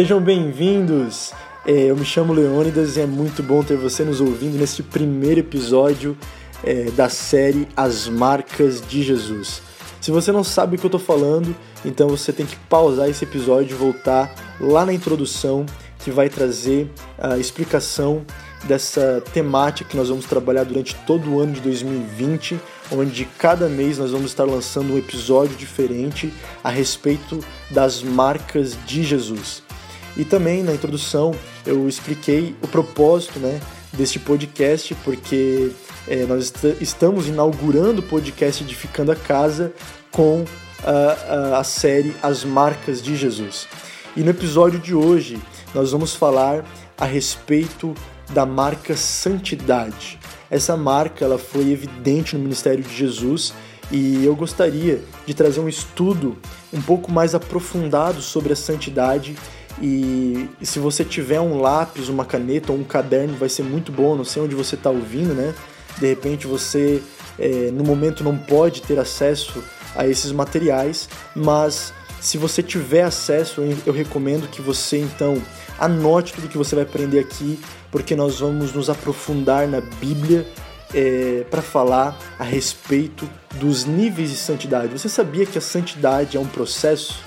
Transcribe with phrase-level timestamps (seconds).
[0.00, 1.30] Sejam bem-vindos!
[1.66, 5.40] É, eu me chamo Leônidas e é muito bom ter você nos ouvindo neste primeiro
[5.40, 6.16] episódio
[6.64, 9.60] é, da série As Marcas de Jesus.
[10.00, 13.24] Se você não sabe o que eu estou falando, então você tem que pausar esse
[13.24, 15.66] episódio e voltar lá na introdução
[15.98, 18.24] que vai trazer a explicação
[18.64, 22.58] dessa temática que nós vamos trabalhar durante todo o ano de 2020,
[22.90, 26.32] onde cada mês nós vamos estar lançando um episódio diferente
[26.64, 27.38] a respeito
[27.70, 29.62] das marcas de Jesus.
[30.16, 33.60] E também na introdução eu expliquei o propósito né,
[33.92, 35.70] deste podcast, porque
[36.08, 39.72] é, nós est estamos inaugurando o podcast Edificando a Casa
[40.10, 40.44] com
[40.84, 43.68] a, a, a série As Marcas de Jesus.
[44.16, 45.40] E no episódio de hoje
[45.74, 46.64] nós vamos falar
[46.98, 47.94] a respeito
[48.30, 50.18] da marca Santidade.
[50.50, 53.52] Essa marca ela foi evidente no ministério de Jesus
[53.90, 56.36] e eu gostaria de trazer um estudo
[56.72, 59.36] um pouco mais aprofundado sobre a santidade
[59.80, 63.92] e, e, se você tiver um lápis, uma caneta ou um caderno, vai ser muito
[63.92, 64.16] bom.
[64.16, 65.54] Não sei onde você está ouvindo, né?
[65.98, 67.02] De repente você,
[67.38, 69.62] é, no momento, não pode ter acesso
[69.94, 75.40] a esses materiais, mas se você tiver acesso, eu recomendo que você então
[75.78, 77.58] anote tudo que você vai aprender aqui,
[77.90, 80.46] porque nós vamos nos aprofundar na Bíblia
[80.94, 84.92] é, para falar a respeito dos níveis de santidade.
[84.92, 87.18] Você sabia que a santidade é um processo?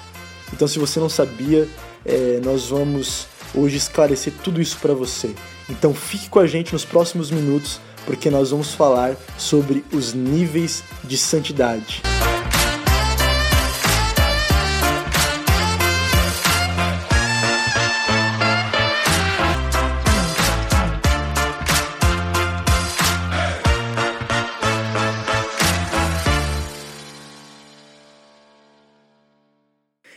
[0.53, 1.67] Então, se você não sabia,
[2.05, 5.33] é, nós vamos hoje esclarecer tudo isso para você.
[5.69, 10.83] Então fique com a gente nos próximos minutos, porque nós vamos falar sobre os níveis
[11.03, 12.12] de santidade.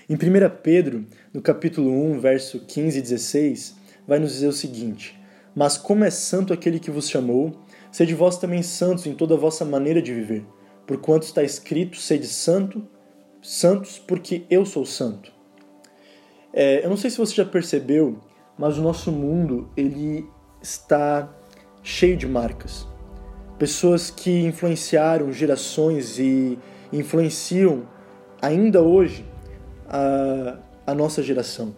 [0.08, 0.18] Em 1
[0.62, 5.20] Pedro, no capítulo 1, verso 15 e 16, vai nos dizer o seguinte:
[5.52, 9.36] Mas como é santo aquele que vos chamou, sede vós também santos em toda a
[9.36, 10.44] vossa maneira de viver,
[10.86, 12.86] porquanto está escrito: sede santo,
[13.42, 15.32] santos, porque eu sou santo.
[16.52, 18.20] É, eu não sei se você já percebeu,
[18.56, 20.24] mas o nosso mundo ele
[20.62, 21.28] está
[21.82, 22.86] cheio de marcas.
[23.58, 26.56] Pessoas que influenciaram gerações e
[26.92, 27.88] influenciam
[28.40, 29.24] ainda hoje
[29.88, 31.74] a, a nossa geração.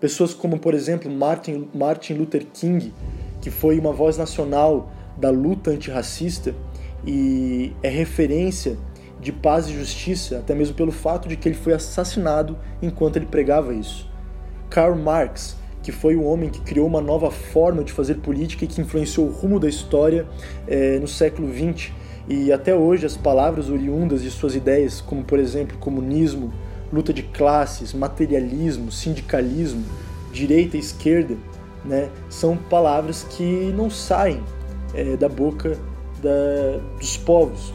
[0.00, 2.92] Pessoas como, por exemplo, Martin, Martin Luther King,
[3.40, 6.54] que foi uma voz nacional da luta antirracista
[7.06, 8.78] e é referência
[9.20, 13.26] de paz e justiça, até mesmo pelo fato de que ele foi assassinado enquanto ele
[13.26, 14.08] pregava isso.
[14.70, 18.68] Karl Marx, que foi o homem que criou uma nova forma de fazer política e
[18.68, 20.26] que influenciou o rumo da história
[20.66, 21.92] é, no século XX.
[22.28, 26.52] E até hoje as palavras oriundas de suas ideias, como por exemplo comunismo,
[26.92, 29.84] luta de classes, materialismo, sindicalismo,
[30.32, 31.36] direita e esquerda,
[31.84, 34.42] né, são palavras que não saem
[34.94, 35.78] é, da boca
[36.22, 37.72] da, dos povos.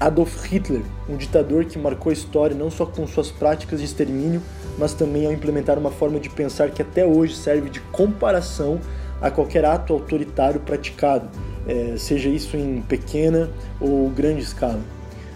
[0.00, 4.42] Adolf Hitler, um ditador que marcou a história não só com suas práticas de extermínio,
[4.76, 8.80] mas também ao implementar uma forma de pensar que até hoje serve de comparação
[9.20, 11.28] a qualquer ato autoritário praticado,
[11.66, 13.48] é, seja isso em pequena
[13.80, 14.80] ou grande escala.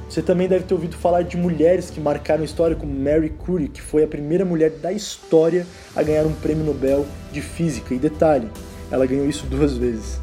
[0.09, 3.69] Você também deve ter ouvido falar de mulheres que marcaram a história, como Mary Curie,
[3.69, 7.95] que foi a primeira mulher da história a ganhar um prêmio Nobel de Física.
[7.95, 8.49] E detalhe,
[8.91, 10.19] ela ganhou isso duas vezes.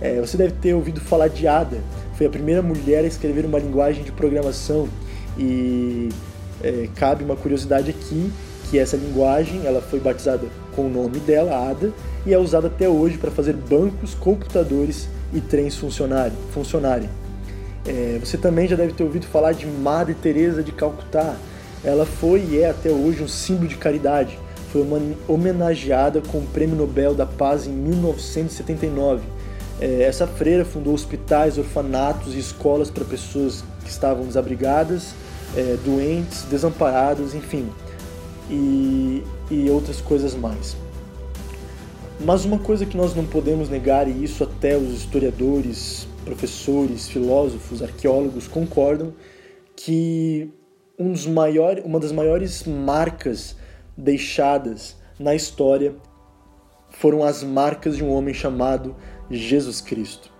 [0.00, 1.78] É, você deve ter ouvido falar de Ada,
[2.18, 4.88] foi a primeira mulher a escrever uma linguagem de programação.
[5.38, 6.10] E
[6.62, 8.30] é, cabe uma curiosidade aqui,
[8.70, 10.46] que essa linguagem ela foi batizada
[10.76, 11.92] com o nome dela, Ada,
[12.26, 17.08] e é usada até hoje para fazer bancos, computadores e trens funcionarem.
[17.86, 21.36] É, você também já deve ter ouvido falar de Madre Teresa de Calcutá.
[21.84, 24.38] Ela foi e é até hoje um símbolo de caridade.
[24.72, 24.82] Foi
[25.28, 29.22] homenageada com o Prêmio Nobel da Paz em 1979.
[29.80, 35.14] É, essa freira fundou hospitais, orfanatos e escolas para pessoas que estavam desabrigadas,
[35.56, 37.68] é, doentes, desamparadas, enfim,
[38.48, 40.76] e, e outras coisas mais.
[42.20, 47.82] Mas uma coisa que nós não podemos negar, e isso até os historiadores professores, filósofos,
[47.82, 49.12] arqueólogos concordam
[49.76, 50.50] que
[50.98, 53.56] um dos maiores, uma das maiores marcas
[53.96, 55.94] deixadas na história
[56.90, 58.96] foram as marcas de um homem chamado
[59.30, 60.30] Jesus Cristo.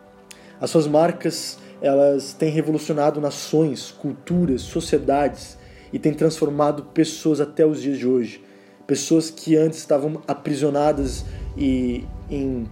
[0.60, 5.58] As suas marcas elas têm revolucionado nações, culturas, sociedades
[5.92, 8.42] e têm transformado pessoas até os dias de hoje.
[8.87, 11.25] Pessoas que antes estavam aprisionadas
[11.56, 12.69] e em,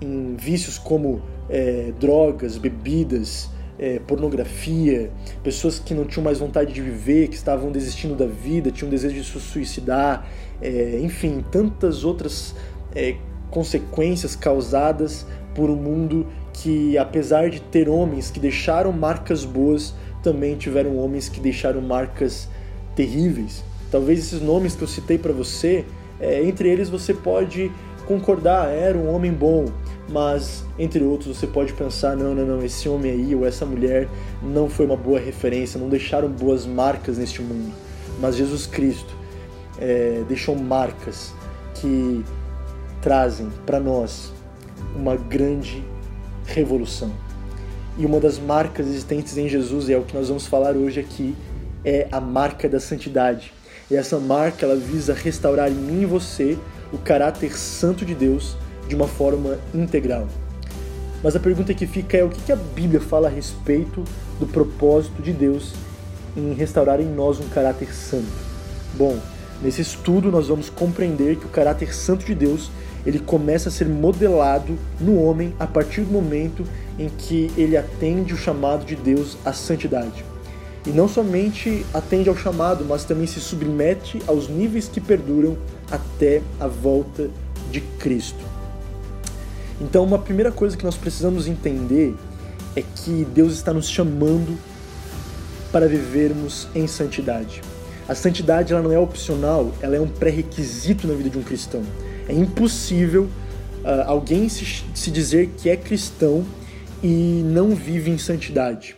[0.00, 5.10] em vícios como é, drogas, bebidas, é, pornografia,
[5.42, 9.14] pessoas que não tinham mais vontade de viver, que estavam desistindo da vida, tinham desejo
[9.14, 10.26] de se suicidar,
[10.62, 12.54] é, enfim, tantas outras
[12.94, 13.16] é,
[13.50, 20.56] consequências causadas por um mundo que, apesar de ter homens que deixaram marcas boas, também
[20.56, 22.48] tiveram homens que deixaram marcas
[22.96, 23.64] terríveis.
[23.90, 25.84] Talvez esses nomes que eu citei para você,
[26.20, 27.70] é, entre eles você pode
[28.06, 29.66] concordar, era um homem bom,
[30.08, 34.08] mas entre outros você pode pensar, não, não, não, esse homem aí ou essa mulher
[34.42, 37.72] não foi uma boa referência, não deixaram boas marcas neste mundo.
[38.20, 39.14] Mas Jesus Cristo
[39.78, 41.32] é, deixou marcas
[41.74, 42.24] que
[43.00, 44.32] trazem para nós
[44.94, 45.82] uma grande
[46.46, 47.10] revolução.
[47.96, 51.00] E uma das marcas existentes em Jesus, e é o que nós vamos falar hoje
[51.00, 51.34] aqui,
[51.84, 53.52] é a marca da santidade.
[53.90, 56.58] E essa marca ela visa restaurar em mim e você
[56.92, 58.56] o caráter santo de Deus
[58.88, 60.26] de uma forma integral.
[61.22, 64.04] Mas a pergunta que fica é o que a Bíblia fala a respeito
[64.38, 65.72] do propósito de Deus
[66.36, 68.26] em restaurar em nós um caráter santo.
[68.94, 69.18] Bom,
[69.62, 72.70] nesse estudo nós vamos compreender que o caráter santo de Deus
[73.06, 76.64] ele começa a ser modelado no homem a partir do momento
[76.98, 80.24] em que ele atende o chamado de Deus à santidade.
[80.86, 85.56] E não somente atende ao chamado, mas também se submete aos níveis que perduram
[85.90, 87.30] até a volta
[87.70, 88.53] de Cristo.
[89.80, 92.14] Então, uma primeira coisa que nós precisamos entender
[92.76, 94.58] é que Deus está nos chamando
[95.72, 97.62] para vivermos em santidade.
[98.08, 101.82] A santidade ela não é opcional, ela é um pré-requisito na vida de um cristão.
[102.28, 103.24] É impossível
[103.82, 106.44] uh, alguém se, se dizer que é cristão
[107.02, 108.96] e não vive em santidade.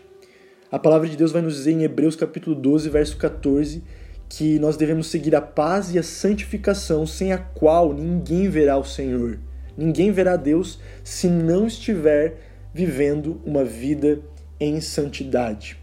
[0.70, 3.82] A palavra de Deus vai nos dizer em Hebreus capítulo 12, verso 14,
[4.28, 8.84] que nós devemos seguir a paz e a santificação, sem a qual ninguém verá o
[8.84, 9.38] Senhor.
[9.76, 12.38] Ninguém verá Deus se não estiver
[12.72, 14.20] vivendo uma vida
[14.58, 15.78] em santidade.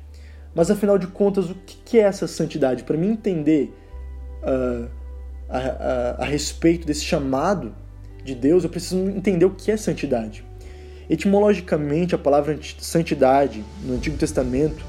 [0.56, 1.56] Mas afinal de contas, o
[1.86, 2.84] que é essa santidade?
[2.84, 3.74] Para mim entender
[4.44, 4.88] uh,
[5.50, 7.74] a, a, a, respeito desse chamado
[8.24, 10.46] de Deus, eu preciso entender o que é santidade.
[11.10, 14.86] Etimologicamente, a palavra santidade no Antigo Testamento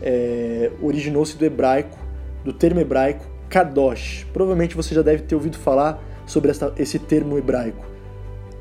[0.00, 1.98] é, originou-se do hebraico,
[2.44, 4.26] do termo hebraico kadosh.
[4.32, 7.97] Provavelmente você já deve ter ouvido falar sobre essa, esse termo hebraico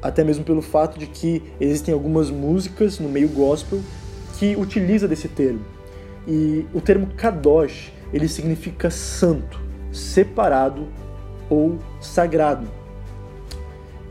[0.01, 3.81] até mesmo pelo fato de que existem algumas músicas no meio gospel
[4.37, 5.61] que utiliza desse termo.
[6.27, 9.59] E o termo kadosh, ele significa santo,
[9.91, 10.87] separado
[11.49, 12.67] ou sagrado.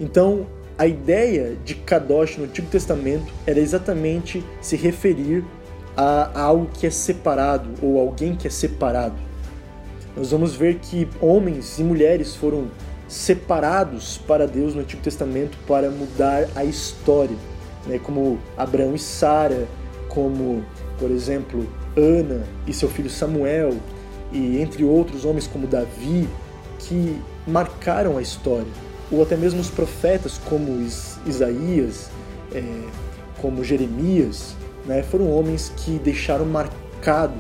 [0.01, 0.47] Então,
[0.79, 5.45] a ideia de kadosh no Antigo Testamento era exatamente se referir
[5.97, 9.17] a algo que é separado ou alguém que é separado.
[10.17, 12.69] Nós vamos ver que homens e mulheres foram
[13.09, 17.37] separados para Deus no Antigo Testamento para mudar a história,
[17.87, 17.99] né?
[17.99, 19.67] como Abraão e Sara,
[20.09, 20.65] como,
[20.99, 21.67] por exemplo,
[21.97, 23.77] Ana e seu filho Samuel,
[24.33, 26.29] e entre outros homens como Davi,
[26.79, 28.67] que marcaram a história,
[29.11, 30.85] ou até mesmo os profetas como
[31.25, 32.11] Isaías,
[32.53, 32.63] é,
[33.41, 35.03] como Jeremias, né?
[35.03, 37.35] foram homens que deixaram marcado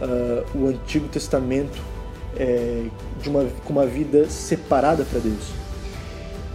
[0.00, 1.93] uh, o Antigo Testamento
[2.36, 2.86] é,
[3.20, 5.52] de uma, com uma vida separada para Deus.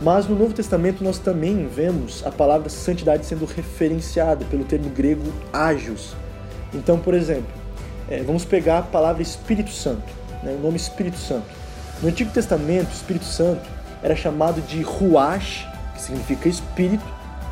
[0.01, 5.23] Mas no Novo Testamento nós também vemos a palavra santidade sendo referenciada pelo termo grego
[5.51, 6.15] ágios.
[6.73, 7.51] Então, por exemplo,
[8.07, 10.07] é, vamos pegar a palavra Espírito Santo,
[10.41, 11.47] né, o nome Espírito Santo.
[12.01, 13.67] No Antigo Testamento, o Espírito Santo
[14.01, 17.03] era chamado de Ruach, que significa Espírito,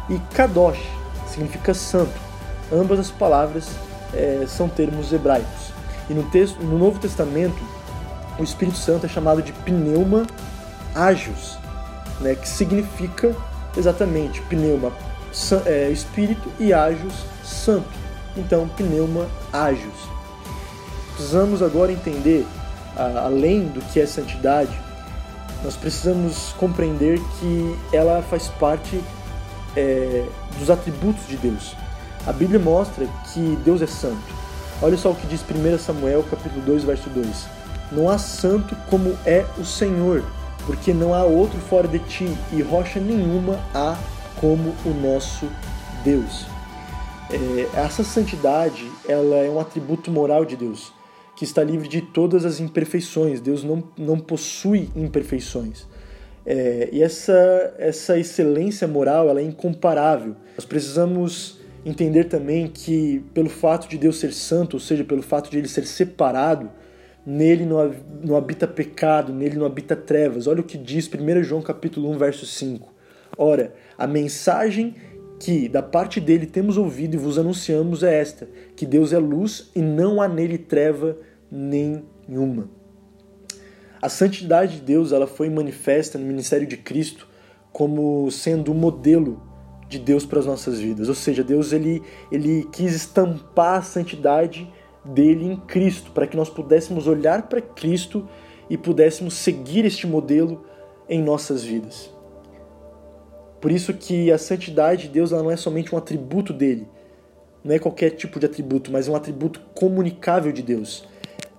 [0.10, 0.80] e Kadosh,
[1.26, 2.14] que significa Santo.
[2.72, 3.68] Ambas as palavras
[4.14, 5.74] é, são termos hebraicos.
[6.10, 7.58] E no, texto, no Novo Testamento,
[8.40, 10.26] o Espírito Santo é chamado de pneuma
[10.94, 11.58] agios,
[12.20, 13.36] né, que significa
[13.76, 14.92] exatamente pneuma
[15.66, 17.14] é, espírito e agios
[17.44, 17.90] santo.
[18.36, 19.96] Então, pneuma agios.
[21.16, 22.46] Precisamos agora entender,
[22.96, 24.78] além do que é santidade,
[25.64, 29.02] nós precisamos compreender que ela faz parte
[29.76, 30.24] é,
[30.60, 31.76] dos atributos de Deus.
[32.28, 34.36] A Bíblia mostra que Deus é santo.
[34.82, 37.57] Olha só o que diz 1 Samuel capítulo 2, verso 2.
[37.92, 40.24] Não há santo como é o Senhor,
[40.66, 43.98] porque não há outro fora de ti, e rocha nenhuma há
[44.40, 45.48] como o nosso
[46.04, 46.46] Deus.
[47.30, 50.94] É, essa santidade ela é um atributo moral de Deus,
[51.36, 53.40] que está livre de todas as imperfeições.
[53.40, 55.86] Deus não, não possui imperfeições.
[56.46, 60.36] É, e essa, essa excelência moral ela é incomparável.
[60.56, 65.50] Nós precisamos entender também que, pelo fato de Deus ser santo, ou seja, pelo fato
[65.50, 66.70] de ele ser separado,
[67.28, 70.48] nele não, habita pecado, nele não habita trevas.
[70.48, 72.94] Olha o que diz 1 João capítulo 1, verso 5.
[73.38, 74.96] Ora, a mensagem
[75.38, 79.70] que da parte dele temos ouvido e vos anunciamos é esta: que Deus é luz
[79.76, 81.18] e não há nele treva
[81.52, 82.70] nenhuma.
[84.02, 87.28] A santidade de Deus ela foi manifesta no ministério de Cristo
[87.74, 89.44] como sendo o um modelo
[89.90, 91.10] de Deus para as nossas vidas.
[91.10, 94.72] Ou seja, Deus ele, ele quis estampar a santidade
[95.08, 98.28] dele em Cristo, para que nós pudéssemos olhar para Cristo
[98.70, 100.66] e pudéssemos seguir este modelo
[101.10, 102.14] em nossas vidas.
[103.62, 106.88] Por isso que a santidade de Deus não é somente um atributo dele,
[107.64, 111.08] não é qualquer tipo de atributo, mas é um atributo comunicável de Deus.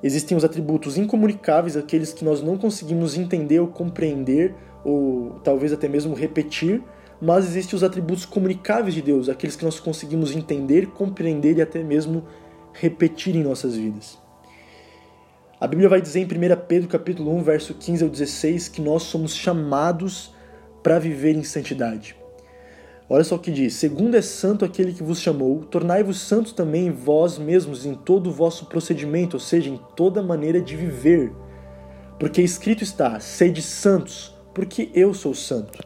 [0.03, 5.89] Existem os atributos incomunicáveis, aqueles que nós não conseguimos entender ou compreender, ou talvez até
[5.89, 6.83] mesmo repetir,
[7.21, 11.83] mas existem os atributos comunicáveis de Deus, aqueles que nós conseguimos entender, compreender e até
[11.83, 12.25] mesmo
[12.81, 14.19] repetir em nossas vidas.
[15.61, 16.29] A Bíblia vai dizer em 1
[16.69, 20.33] Pedro capítulo 1, verso 15 ao 16, que nós somos chamados
[20.83, 22.15] para viver em santidade.
[23.11, 26.93] Olha só o que diz: Segundo é santo aquele que vos chamou, tornai-vos santos também
[26.93, 31.33] vós mesmos em todo o vosso procedimento, ou seja, em toda maneira de viver.
[32.21, 35.83] Porque escrito está: sede santos, porque eu sou santo.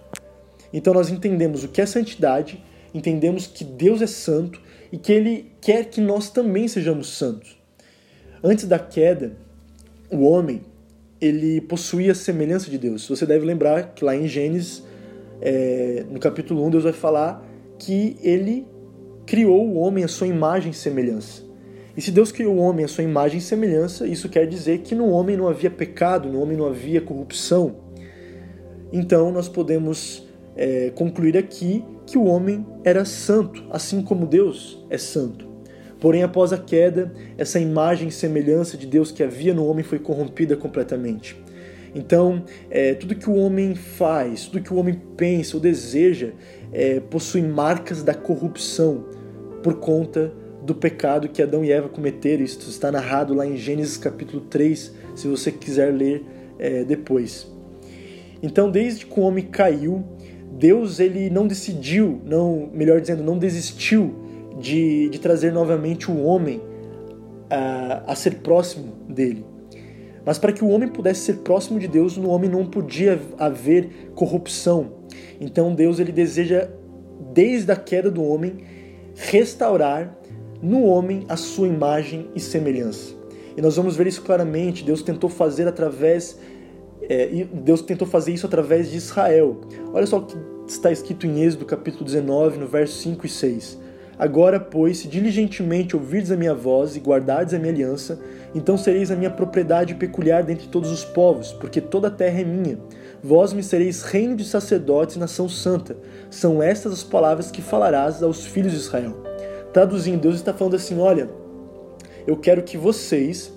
[0.72, 4.60] Então nós entendemos o que é santidade, entendemos que Deus é santo
[4.92, 7.58] e que Ele quer que nós também sejamos santos.
[8.44, 9.32] Antes da queda,
[10.10, 10.60] o homem
[11.20, 13.08] ele possuía a semelhança de Deus.
[13.08, 14.82] Você deve lembrar que lá em Gênesis
[15.40, 17.44] é, no capítulo 1, Deus vai falar
[17.78, 18.66] que ele
[19.24, 21.42] criou o homem à sua imagem e semelhança.
[21.96, 24.94] E se Deus criou o homem à sua imagem e semelhança, isso quer dizer que
[24.94, 27.76] no homem não havia pecado, no homem não havia corrupção.
[28.92, 34.98] Então nós podemos é, concluir aqui que o homem era santo, assim como Deus é
[34.98, 35.48] santo.
[35.98, 39.98] Porém, após a queda, essa imagem e semelhança de Deus que havia no homem foi
[39.98, 41.42] corrompida completamente.
[41.94, 46.32] Então, é, tudo que o homem faz, tudo que o homem pensa ou deseja,
[46.70, 49.06] é, possui marcas da corrupção
[49.62, 52.44] por conta do pecado que Adão e Eva cometeram.
[52.44, 56.22] Isso está narrado lá em Gênesis capítulo 3, se você quiser ler
[56.58, 57.50] é, depois.
[58.42, 60.04] Então, desde que o homem caiu,
[60.58, 64.14] Deus ele não decidiu, não, melhor dizendo, não desistiu
[64.58, 66.60] de, de trazer novamente o homem
[67.48, 69.44] a, a ser próximo dele.
[70.24, 74.12] Mas para que o homem pudesse ser próximo de Deus, no homem não podia haver
[74.14, 74.92] corrupção.
[75.40, 76.68] Então Deus ele deseja
[77.32, 78.58] desde a queda do homem
[79.16, 80.16] restaurar
[80.62, 83.14] no homem a sua imagem e semelhança.
[83.56, 84.84] E nós vamos ver isso claramente.
[84.84, 86.38] Deus tentou fazer através
[87.08, 89.60] é, Deus tentou fazer isso através de Israel.
[89.92, 93.78] Olha só o que está escrito em Êxodo capítulo 19, no verso 5 e 6.
[94.18, 98.20] Agora, pois, se diligentemente ouvirdes a minha voz e guardardes a minha aliança,
[98.54, 102.44] então sereis a minha propriedade peculiar dentre todos os povos, porque toda a terra é
[102.44, 102.78] minha.
[103.22, 105.96] Vós me sereis reino de sacerdotes e nação santa.
[106.30, 109.16] São estas as palavras que falarás aos filhos de Israel.
[109.72, 111.28] Traduzindo, Deus está falando assim: olha,
[112.26, 113.52] eu quero que vocês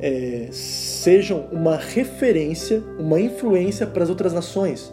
[0.00, 4.92] é, sejam uma referência, uma influência para as outras nações.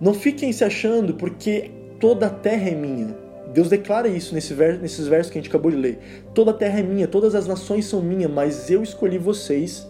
[0.00, 1.70] Não fiquem se achando porque
[2.00, 3.26] toda a terra é minha.
[3.52, 5.98] Deus declara isso nesse ver, nesses versos que a gente acabou de ler.
[6.34, 9.86] Toda a terra é minha, todas as nações são minhas, mas eu escolhi vocês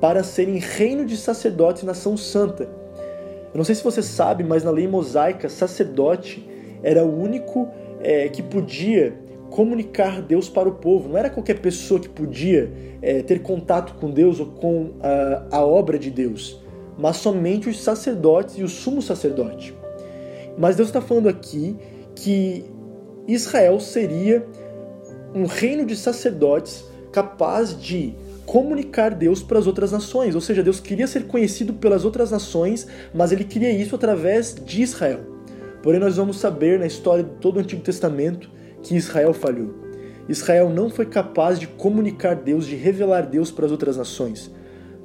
[0.00, 2.64] para serem reino de sacerdotes e nação santa.
[2.64, 6.46] Eu não sei se você sabe, mas na lei mosaica, sacerdote
[6.82, 7.68] era o único
[8.00, 9.14] é, que podia
[9.52, 11.10] comunicar Deus para o povo.
[11.10, 15.64] Não era qualquer pessoa que podia é, ter contato com Deus ou com a, a
[15.64, 16.60] obra de Deus,
[16.98, 19.74] mas somente os sacerdotes e o sumo sacerdote.
[20.58, 21.76] Mas Deus está falando aqui
[22.14, 22.64] que
[23.28, 24.44] Israel seria
[25.34, 30.34] um reino de sacerdotes capaz de comunicar Deus para as outras nações.
[30.34, 34.82] Ou seja, Deus queria ser conhecido pelas outras nações, mas ele queria isso através de
[34.82, 35.20] Israel.
[35.82, 38.50] Porém, nós vamos saber na história de todo o Antigo Testamento
[38.82, 39.74] que Israel falhou.
[40.28, 44.50] Israel não foi capaz de comunicar Deus, de revelar Deus para as outras nações.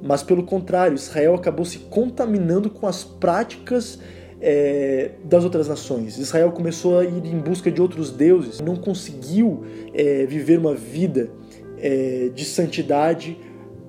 [0.02, 3.98] Mas, pelo contrário, Israel acabou se contaminando com as práticas
[4.40, 6.18] é, das outras nações.
[6.18, 11.30] Israel começou a ir em busca de outros deuses, não conseguiu é, viver uma vida
[11.78, 13.38] é, de santidade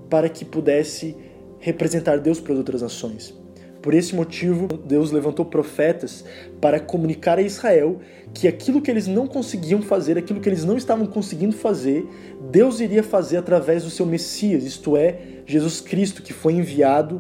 [0.09, 1.15] para que pudesse
[1.59, 3.38] representar Deus para as outras nações.
[3.81, 6.25] Por esse motivo, Deus levantou profetas
[6.59, 7.99] para comunicar a Israel
[8.33, 12.05] que aquilo que eles não conseguiam fazer, aquilo que eles não estavam conseguindo fazer,
[12.51, 17.19] Deus iria fazer através do seu Messias, isto é, Jesus Cristo, que foi enviado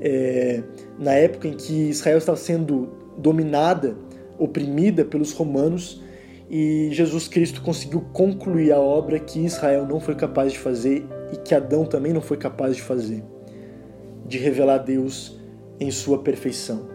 [0.00, 0.62] é,
[0.98, 3.96] na época em que Israel estava sendo dominada,
[4.38, 6.02] oprimida pelos romanos,
[6.50, 11.36] e Jesus Cristo conseguiu concluir a obra que Israel não foi capaz de fazer e
[11.36, 13.22] que Adão também não foi capaz de fazer,
[14.26, 15.39] de revelar Deus
[15.80, 16.88] em sua perfeição.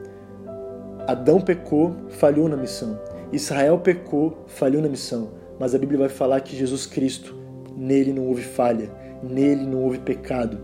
[1.07, 2.99] Adão pecou, falhou na missão.
[3.33, 7.35] Israel pecou, falhou na missão, mas a Bíblia vai falar que Jesus Cristo,
[7.75, 8.89] nele não houve falha,
[9.21, 10.59] nele não houve pecado.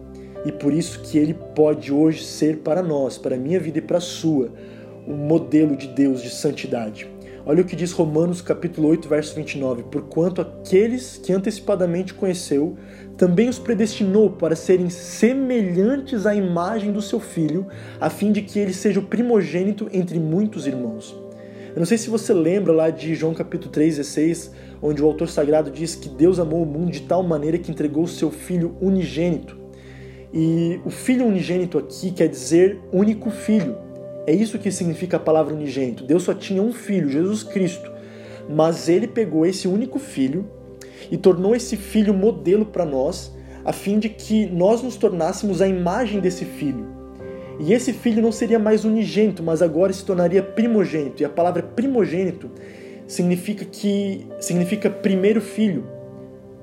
[0.46, 3.82] E por isso que ele pode hoje ser para nós, para a minha vida e
[3.82, 4.52] para a sua,
[5.08, 7.10] um modelo de Deus de santidade.
[7.44, 9.84] Olha o que diz Romanos capítulo 8, verso 29.
[9.84, 12.78] Porquanto aqueles que antecipadamente conheceu,
[13.18, 17.66] também os predestinou para serem semelhantes à imagem do seu filho,
[18.00, 21.16] a fim de que ele seja o primogênito entre muitos irmãos.
[21.74, 25.28] Eu não sei se você lembra lá de João capítulo 3, 16, onde o autor
[25.28, 28.76] sagrado diz que Deus amou o mundo de tal maneira que entregou o seu filho
[28.80, 29.58] unigênito.
[30.32, 33.91] E o filho unigênito aqui quer dizer único filho.
[34.26, 36.04] É isso que significa a palavra unigênito.
[36.04, 37.92] Deus só tinha um filho, Jesus Cristo.
[38.50, 40.48] Mas ele pegou esse único filho
[41.10, 43.36] e tornou esse filho modelo para nós,
[43.66, 46.86] a fim de que nós nos tornássemos a imagem desse filho.
[47.60, 51.22] E esse filho não seria mais unigênito, mas agora se tornaria primogênito.
[51.22, 52.50] E a palavra primogênito
[53.08, 55.84] significa que significa primeiro filho,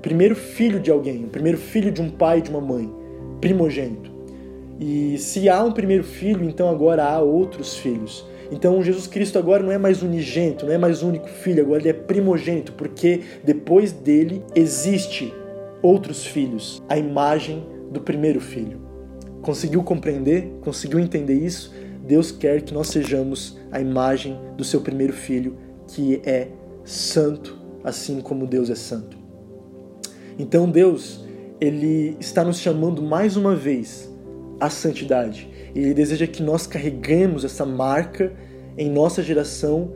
[0.03, 2.93] primeiro filho de alguém, primeiro filho de um pai e de uma mãe,
[3.41, 4.18] primogênito.
[4.79, 8.25] E se há um primeiro filho, então agora há outros filhos.
[8.51, 11.91] Então Jesus Cristo agora não é mais unigênito, não é mais único filho, agora ele
[11.91, 15.35] é primogênito, porque depois dele existe
[15.83, 18.81] outros filhos, a imagem do primeiro filho.
[19.43, 20.51] Conseguiu compreender?
[20.63, 21.75] Conseguiu entender isso?
[22.07, 25.57] Deus quer que nós sejamos a imagem do seu primeiro filho,
[25.89, 26.49] que é
[26.85, 29.17] santo, assim como Deus é santo.
[30.39, 31.25] Então Deus,
[31.61, 34.08] ele está nos chamando mais uma vez
[34.61, 35.49] à santidade.
[35.75, 38.33] Ele deseja que nós carreguemos essa marca
[38.77, 39.93] em nossa geração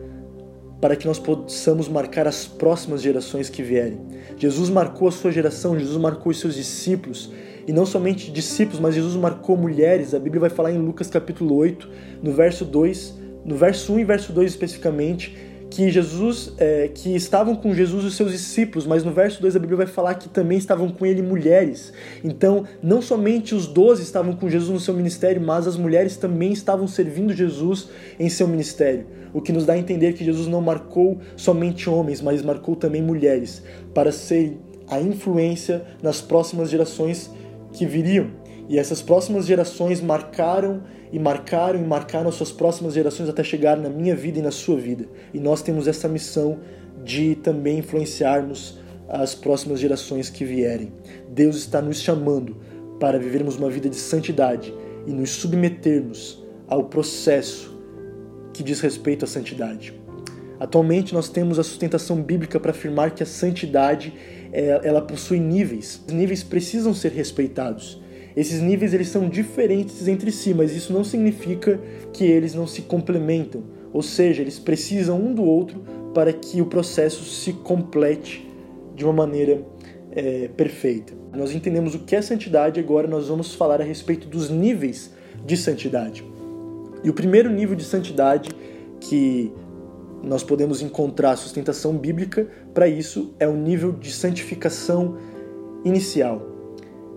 [0.81, 4.01] para que nós possamos marcar as próximas gerações que vierem.
[4.37, 7.33] Jesus marcou a sua geração, Jesus marcou os seus discípulos,
[7.67, 10.13] e não somente discípulos, mas Jesus marcou mulheres.
[10.13, 11.89] A Bíblia vai falar em Lucas capítulo 8,
[12.21, 15.37] no verso 2, no verso 1 e verso 2 especificamente,
[15.73, 19.59] que Jesus, é, que estavam com Jesus os seus discípulos, mas no verso 2 a
[19.59, 21.95] Bíblia vai falar que também estavam com ele mulheres.
[22.23, 26.53] Então, não somente os doze estavam com Jesus no seu ministério, mas as mulheres também
[26.53, 27.89] estavam servindo Jesus
[28.21, 29.07] em seu ministério.
[29.33, 33.01] O que nos dá a entender que Jesus não marcou somente homens, mas marcou também
[33.01, 33.63] mulheres,
[33.95, 37.31] para serem a influência nas próximas gerações
[37.73, 38.31] que viriam.
[38.69, 43.77] E essas próximas gerações marcaram e marcaram e marcaram as suas próximas gerações até chegar
[43.77, 45.07] na minha vida e na sua vida.
[45.33, 46.59] E nós temos essa missão
[47.05, 50.93] de também influenciarmos as próximas gerações que vierem.
[51.29, 52.57] Deus está nos chamando
[52.99, 54.73] para vivermos uma vida de santidade
[55.07, 57.77] e nos submetermos ao processo
[58.55, 59.93] que diz respeito à santidade.
[60.59, 64.15] Atualmente nós temos a sustentação bíblica para afirmar que a santidade
[64.53, 66.01] eh, ela possui níveis.
[66.07, 68.02] Os níveis precisam ser respeitados.
[68.37, 71.79] Esses níveis eles são diferentes entre si, mas isso não significa
[72.13, 73.63] que eles não se complementam.
[73.93, 75.83] Ou seja, eles precisam um do outro
[76.15, 78.49] para que o processo se complete
[78.95, 79.63] de uma maneira
[80.11, 81.13] é, perfeita.
[81.35, 85.11] Nós entendemos o que é santidade, agora nós vamos falar a respeito dos níveis
[85.45, 86.25] de santidade.
[87.05, 88.51] E o primeiro nível de santidade
[89.01, 89.53] que
[90.23, 95.17] nós podemos encontrar sustentação bíblica para isso é o nível de santificação
[95.85, 96.52] inicial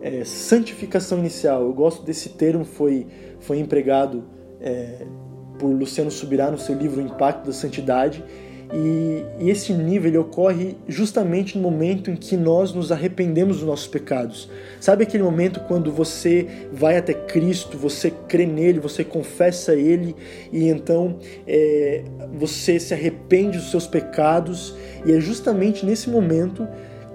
[0.05, 1.63] é, santificação inicial.
[1.63, 3.07] Eu gosto desse termo, foi,
[3.39, 4.23] foi empregado
[4.61, 5.03] é,
[5.57, 8.23] por Luciano Subirá no seu livro O Impacto da Santidade.
[8.71, 13.65] E, e, esse nível ele ocorre justamente no momento em que nós nos arrependemos dos
[13.65, 14.47] nossos pecados.
[14.79, 20.15] Sabe aquele momento quando você vai até Cristo, você crê nele, você confessa Ele
[20.51, 22.03] e então é,
[22.37, 26.67] você se arrepende dos seus pecados e é justamente nesse momento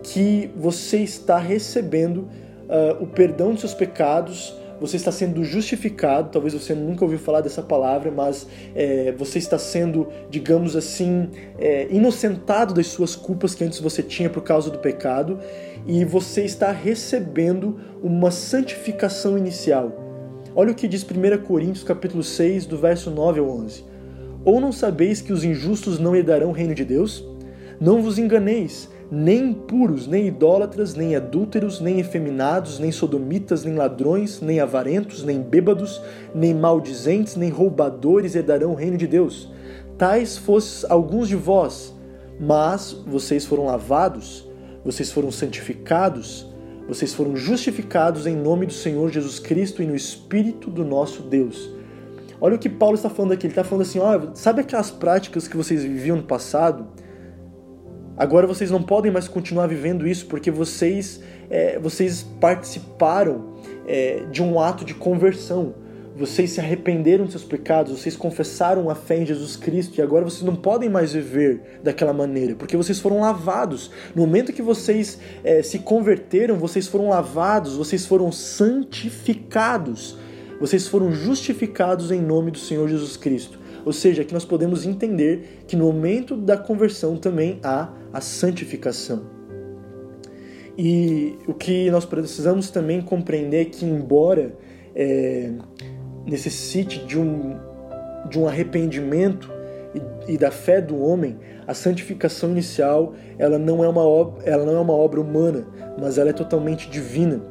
[0.03, 2.29] que você está recebendo
[2.71, 6.31] uh, o perdão dos seus pecados, você está sendo justificado.
[6.31, 11.29] Talvez você nunca ouviu falar dessa palavra, mas é, você está sendo, digamos assim,
[11.59, 15.39] é, inocentado das suas culpas que antes você tinha por causa do pecado,
[15.87, 19.93] e você está recebendo uma santificação inicial.
[20.55, 23.85] Olha o que diz 1 Coríntios capítulo 6, do verso 9 ao 11.
[24.45, 27.25] Ou não sabeis que os injustos não herdarão o reino de Deus?
[27.79, 34.41] Não vos enganeis nem impuros, nem idólatras, nem adúlteros, nem efeminados, nem sodomitas, nem ladrões,
[34.41, 36.01] nem avarentos, nem bêbados,
[36.35, 39.51] nem maldizentes, nem roubadores herdarão o reino de Deus.
[39.99, 41.95] Tais fossem alguns de vós,
[42.39, 44.49] mas vocês foram lavados,
[44.85, 46.47] vocês foram santificados,
[46.87, 51.71] vocês foram justificados em nome do Senhor Jesus Cristo e no Espírito do nosso Deus.
[52.41, 53.47] Olha o que Paulo está falando aqui.
[53.47, 56.87] Ele está falando assim: ó, sabe aquelas práticas que vocês viviam no passado?
[58.21, 63.55] Agora vocês não podem mais continuar vivendo isso porque vocês, é, vocês participaram
[63.87, 65.75] é, de um ato de conversão.
[66.15, 70.23] vocês se arrependeram dos seus pecados, vocês confessaram a fé em Jesus Cristo e agora
[70.23, 73.91] vocês não podem mais viver daquela maneira, porque vocês foram lavados.
[74.15, 80.19] No momento que vocês é, se converteram, vocês foram lavados, vocês foram santificados,
[80.61, 83.60] vocês foram justificados em nome do Senhor Jesus Cristo.
[83.85, 89.41] Ou seja, aqui nós podemos entender que no momento da conversão também há a santificação.
[90.77, 94.55] E o que nós precisamos também compreender é que, embora
[94.95, 95.51] é,
[96.27, 97.57] necessite de um,
[98.29, 99.51] de um arrependimento
[100.27, 104.03] e, e, da fé do homem, a santificação inicial ela não, é uma
[104.45, 105.67] ela não é uma obra humana,
[105.99, 107.43] mas ela é totalmente divina.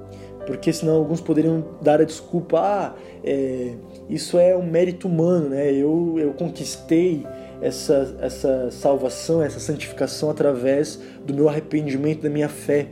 [0.47, 3.75] Porque senão alguns poderiam dar a desculpa, ah, é,
[4.09, 5.71] isso é um mérito humano, né?
[5.71, 7.25] eu, eu conquistei
[7.61, 12.87] essa, essa salvação, essa santificação através do meu arrependimento, da minha fé.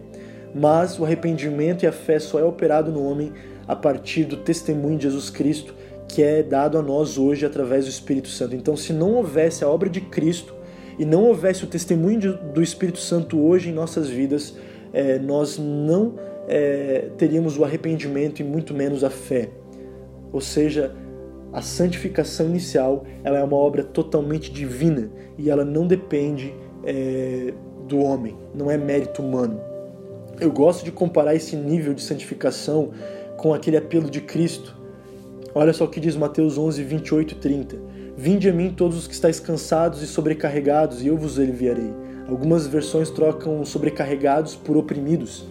[0.53, 3.33] Mas o arrependimento e a fé só é operado no homem
[3.67, 5.73] a partir do testemunho de Jesus Cristo
[6.07, 8.55] que é dado a nós hoje através do Espírito Santo.
[8.55, 10.55] Então, se não houvesse a obra de Cristo
[10.97, 14.55] e não houvesse o testemunho do Espírito Santo hoje em nossas vidas,
[14.93, 16.15] é, nós não
[16.47, 19.49] é, teríamos o arrependimento e muito menos a fé.
[20.31, 20.95] Ou seja,
[21.53, 27.53] a santificação inicial ela é uma obra totalmente divina e ela não depende é,
[27.87, 29.59] do homem, não é mérito humano.
[30.39, 32.91] Eu gosto de comparar esse nível de santificação
[33.37, 34.75] com aquele apelo de Cristo.
[35.55, 37.77] Olha só o que diz Mateus 11, 28 e 30.
[38.15, 41.91] Vinde a mim todos os que estáis cansados e sobrecarregados, e eu vos aliviarei.
[42.27, 45.45] Algumas versões trocam sobrecarregados por oprimidos.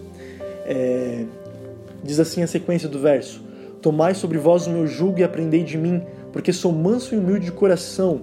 [0.65, 1.25] É...
[2.03, 3.41] Diz assim a sequência do verso:
[3.81, 7.45] Tomai sobre vós o meu jugo e aprendei de mim, porque sou manso e humilde
[7.45, 8.21] de coração,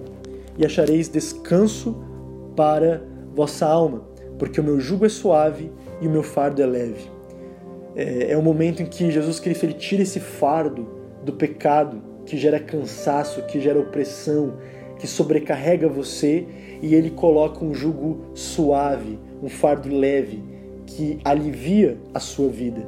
[0.57, 1.95] e achareis descanso
[2.55, 4.03] para vossa alma,
[4.37, 7.15] porque o meu jugo é suave e o meu fardo é leve
[7.95, 10.87] é, é o momento em que Jesus Cristo ele tira esse fardo
[11.23, 14.57] do pecado que gera cansaço, que gera opressão,
[14.99, 16.45] que sobrecarrega você
[16.81, 20.43] e ele coloca um jugo suave, um fardo leve
[20.85, 22.85] que alivia a sua vida.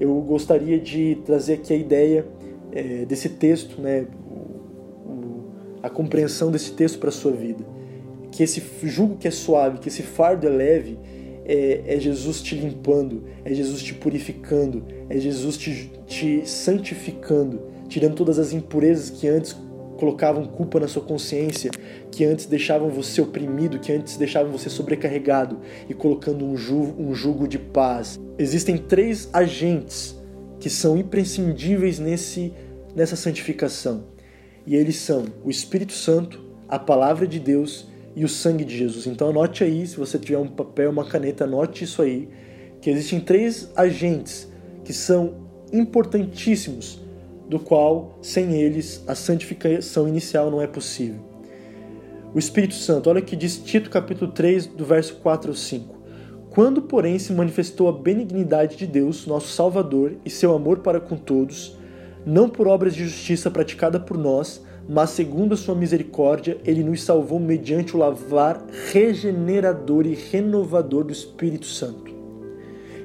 [0.00, 2.26] Eu gostaria de trazer aqui a ideia
[2.72, 5.44] é, desse texto, né, o,
[5.82, 7.62] a compreensão desse texto para a sua vida.
[8.32, 10.98] Que esse jugo que é suave, que esse fardo é leve,
[11.44, 18.14] é, é, Jesus te limpando, é Jesus te purificando, é Jesus te, te santificando, tirando
[18.14, 19.56] todas as impurezas que antes
[20.00, 21.70] colocavam culpa na sua consciência,
[22.10, 27.14] que antes deixavam você oprimido, que antes deixavam você sobrecarregado e colocando um jugo, um
[27.14, 28.18] jugo de paz.
[28.38, 30.18] Existem três agentes
[30.58, 32.54] que são imprescindíveis nesse,
[32.96, 34.04] nessa santificação.
[34.66, 37.86] E eles são o Espírito Santo, a palavra de Deus
[38.16, 39.06] e o sangue de Jesus.
[39.06, 42.26] Então anote aí, se você tiver um papel, uma caneta, anote isso aí,
[42.80, 44.48] que existem três agentes
[44.82, 45.34] que são
[45.70, 47.00] importantíssimos,
[47.50, 51.18] do qual sem eles a santificação inicial não é possível.
[52.32, 55.98] O Espírito Santo, olha o que diz Tito capítulo 3, do verso 4 ao 5.
[56.48, 61.16] Quando, porém, se manifestou a benignidade de Deus, nosso Salvador, e seu amor para com
[61.16, 61.76] todos,
[62.24, 67.02] não por obras de justiça praticada por nós, mas segundo a sua misericórdia, ele nos
[67.02, 72.09] salvou mediante o lavar regenerador e renovador do Espírito Santo.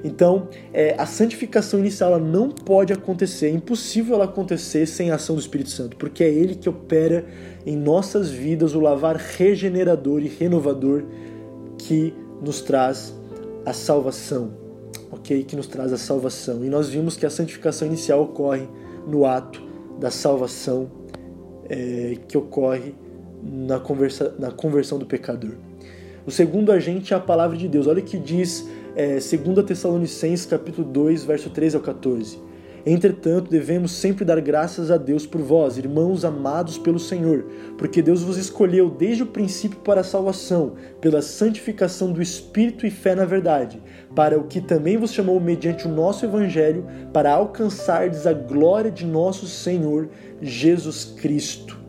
[0.06, 5.36] Então, é, a santificação inicial não pode acontecer, é impossível ela acontecer sem a ação
[5.36, 7.26] do Espírito Santo, porque é ele que opera
[7.66, 11.06] em nossas vidas o lavar regenerador e renovador
[11.80, 13.16] que nos traz
[13.66, 14.54] a salvação,
[15.12, 15.44] ok?
[15.44, 16.64] Que nos traz a salvação.
[16.64, 18.70] E nós vimos que a santificação inicial ocorre
[19.08, 19.60] no ato
[20.00, 20.88] da salvação
[21.68, 22.94] é, que ocorre
[23.42, 25.56] na, conversa, na conversão do pecador.
[26.28, 27.88] O segundo agente é a palavra de Deus.
[27.88, 32.40] Olha o que diz é, 2 Tessalonicenses capítulo 2, verso 13 ao 14.
[32.88, 37.44] Entretanto, devemos sempre dar graças a Deus por vós, irmãos amados pelo Senhor,
[37.80, 42.92] porque Deus vos escolheu desde o princípio para a salvação, pela santificação do Espírito e
[42.92, 43.82] fé na verdade,
[44.14, 49.04] para o que também vos chamou mediante o nosso Evangelho, para alcançardes a glória de
[49.04, 50.08] nosso Senhor
[50.40, 51.80] Jesus Cristo.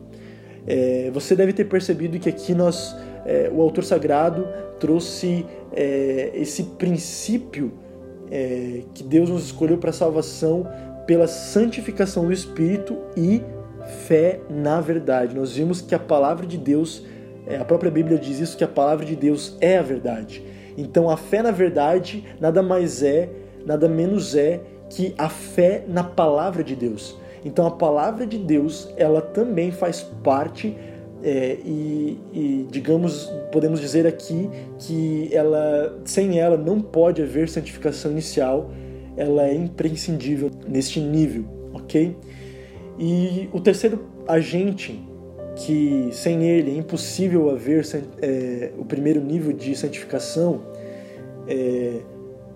[0.65, 4.47] É, você deve ter percebido que aqui nós, é, o autor sagrado
[4.79, 7.71] trouxe é, esse princípio
[8.31, 10.67] é, que Deus nos escolheu para salvação
[11.05, 13.41] pela santificação do Espírito e
[14.07, 15.35] fé na verdade.
[15.35, 17.05] Nós vimos que a palavra de Deus,
[17.45, 20.43] é, a própria Bíblia diz isso, que a palavra de Deus é a verdade.
[20.77, 23.29] Então a fé na verdade nada mais é,
[23.65, 27.17] nada menos é que a fé na palavra de Deus.
[27.43, 30.75] Então a palavra de Deus, ela também faz parte
[31.23, 34.49] é, e, e, digamos, podemos dizer aqui
[34.79, 38.71] que ela, sem ela não pode haver santificação inicial,
[39.15, 42.15] ela é imprescindível neste nível, ok?
[42.99, 44.99] E o terceiro agente,
[45.55, 47.83] que sem ele é impossível haver
[48.21, 50.61] é, o primeiro nível de santificação,
[51.47, 52.01] é,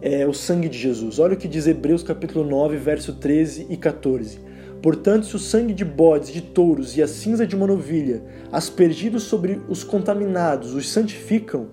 [0.02, 1.18] é o sangue de Jesus.
[1.18, 4.51] Olha o que diz Hebreus capítulo 9, verso 13 e 14.
[4.82, 9.24] Portanto, se o sangue de bodes, de touros e a cinza de uma novilha, aspergidos
[9.24, 11.68] sobre os contaminados, os santificam,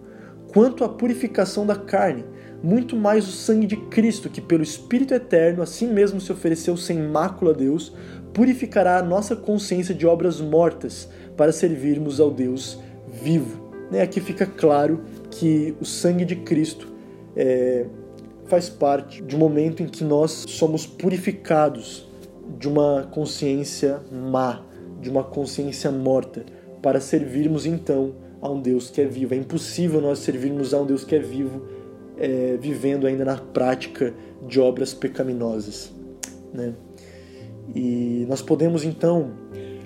[0.49, 2.25] quanto à purificação da carne,
[2.63, 6.99] muito mais o sangue de Cristo, que pelo Espírito Eterno assim mesmo se ofereceu sem
[6.99, 7.95] mácula a Deus,
[8.35, 12.79] purificará a nossa consciência de obras mortas para servirmos ao Deus
[13.23, 13.69] vivo.
[13.91, 16.89] Né, aqui fica claro que o sangue de Cristo
[17.35, 17.87] é,
[18.47, 22.08] faz parte de um momento em que nós somos purificados
[22.57, 24.65] de uma consciência má,
[25.01, 26.45] de uma consciência morta,
[26.81, 29.35] para servirmos então a um Deus que é vivo.
[29.35, 31.63] É impossível nós servirmos a um Deus que é vivo
[32.17, 34.13] é, vivendo ainda na prática
[34.47, 35.93] de obras pecaminosas.
[36.53, 36.75] Né?
[37.75, 39.33] E nós podemos então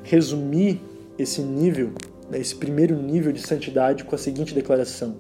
[0.05, 0.81] resumir
[1.19, 1.93] esse nível,
[2.31, 5.17] né, esse primeiro nível de santidade com a seguinte declaração: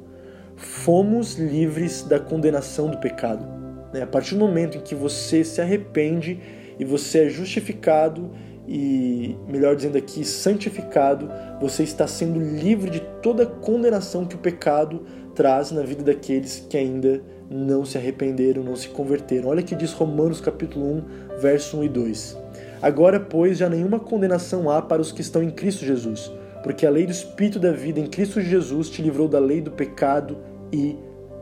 [0.56, 3.44] Fomos livres da condenação do pecado.
[3.92, 4.02] Né?
[4.02, 6.40] A partir do momento em que você se arrepende
[6.78, 8.30] e você é justificado
[8.66, 11.28] e, melhor dizendo aqui, santificado,
[11.60, 15.04] você está sendo livre de toda condenação que o pecado
[15.34, 19.48] traz na vida daqueles que ainda não se arrependeram, não se converteram.
[19.48, 22.38] Olha que diz Romanos capítulo 1, verso 1 e 2.
[22.80, 26.32] Agora, pois, já nenhuma condenação há para os que estão em Cristo Jesus,
[26.62, 29.70] porque a lei do Espírito da vida em Cristo Jesus te livrou da lei do
[29.70, 30.38] pecado
[30.72, 30.96] e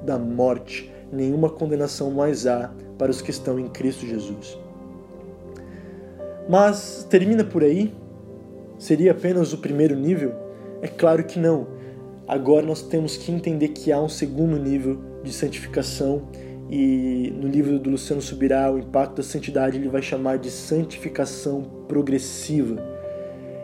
[0.05, 0.91] da morte.
[1.13, 4.59] Nenhuma condenação mais há para os que estão em Cristo Jesus.
[6.49, 7.93] Mas termina por aí?
[8.79, 10.33] Seria apenas o primeiro nível?
[10.83, 11.67] É claro que não.
[12.27, 16.23] Agora nós temos que entender que há um segundo nível de santificação
[16.71, 21.63] e no livro do Luciano Subirá, o impacto da santidade, ele vai chamar de santificação
[21.89, 22.81] progressiva.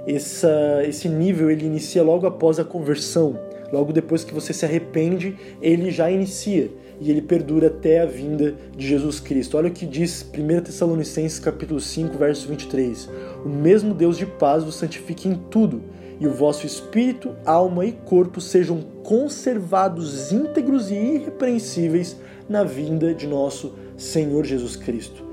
[0.06, 3.38] Essa, esse nível ele inicia logo após a conversão,
[3.72, 6.68] logo depois que você se arrepende, ele já inicia
[7.00, 9.56] e ele perdura até a vinda de Jesus Cristo.
[9.56, 13.08] Olha o que diz 1 Tessalonicenses capítulo 5, verso 23.
[13.44, 15.82] O mesmo Deus de paz vos santifique em tudo,
[16.18, 22.16] e o vosso espírito, alma e corpo sejam conservados íntegros e irrepreensíveis
[22.48, 25.24] na vinda de nosso Senhor Jesus Cristo.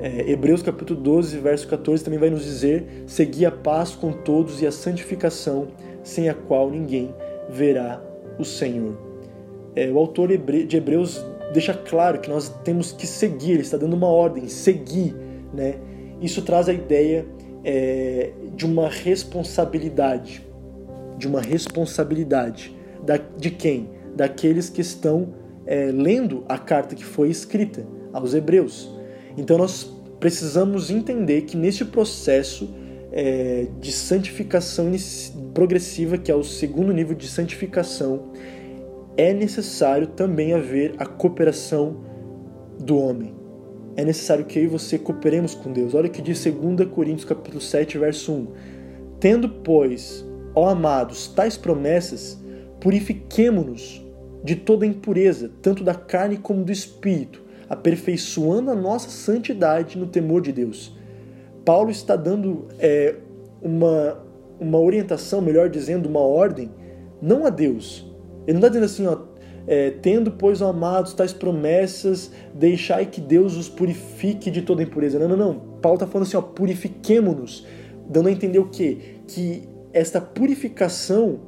[0.00, 4.60] É, Hebreus capítulo 12, verso 14 também vai nos dizer: segui a paz com todos
[4.60, 5.68] e a santificação,
[6.02, 7.12] sem a qual ninguém
[7.48, 8.00] verá
[8.38, 9.07] o Senhor
[9.74, 13.94] é, o autor de Hebreus deixa claro que nós temos que seguir, ele está dando
[13.94, 15.14] uma ordem, seguir.
[15.52, 15.74] Né?
[16.20, 17.26] Isso traz a ideia
[17.64, 20.46] é, de uma responsabilidade.
[21.16, 22.76] De uma responsabilidade.
[23.04, 23.90] Da, de quem?
[24.14, 25.34] Daqueles que estão
[25.66, 28.90] é, lendo a carta que foi escrita aos Hebreus.
[29.36, 29.84] Então nós
[30.18, 32.74] precisamos entender que neste processo
[33.12, 34.90] é, de santificação
[35.54, 38.32] progressiva, que é o segundo nível de santificação,
[39.18, 42.04] é necessário também haver a cooperação
[42.78, 43.34] do homem.
[43.96, 45.92] É necessário que eu e você cooperemos com Deus.
[45.92, 48.48] Olha o que diz 2 Coríntios capítulo 7, verso 1.
[49.18, 52.40] Tendo, pois, ó amados, tais promessas,
[52.80, 54.06] purifiquemo-nos
[54.44, 60.42] de toda impureza, tanto da carne como do espírito, aperfeiçoando a nossa santidade no temor
[60.42, 60.96] de Deus.
[61.64, 63.16] Paulo está dando é,
[63.60, 64.16] uma,
[64.60, 66.70] uma orientação, melhor dizendo, uma ordem,
[67.20, 68.07] não a Deus,
[68.48, 69.18] ele não está dizendo assim, ó,
[69.66, 75.18] é, tendo, pois, amados, tais promessas, deixai que Deus os purifique de toda impureza.
[75.18, 75.54] Não, não, não.
[75.82, 77.66] Paulo está falando assim, ó, purifiquemo-nos,
[78.08, 79.16] dando a entender o quê?
[79.26, 81.40] Que esta purificação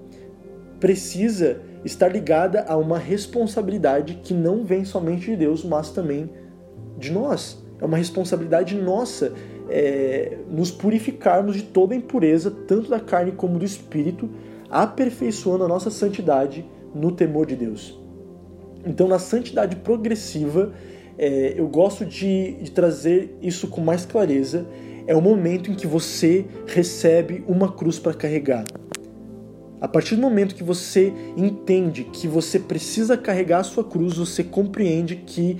[0.78, 6.28] precisa estar ligada a uma responsabilidade que não vem somente de Deus, mas também
[6.98, 7.64] de nós.
[7.80, 9.32] É uma responsabilidade nossa
[9.70, 14.28] é, nos purificarmos de toda impureza, tanto da carne como do espírito,
[14.68, 17.98] aperfeiçoando a nossa santidade no temor de Deus.
[18.85, 20.72] Então, na santidade progressiva,
[21.18, 24.66] é, eu gosto de, de trazer isso com mais clareza.
[25.07, 28.64] É o momento em que você recebe uma cruz para carregar.
[29.81, 34.44] A partir do momento que você entende que você precisa carregar a sua cruz, você
[34.44, 35.57] compreende que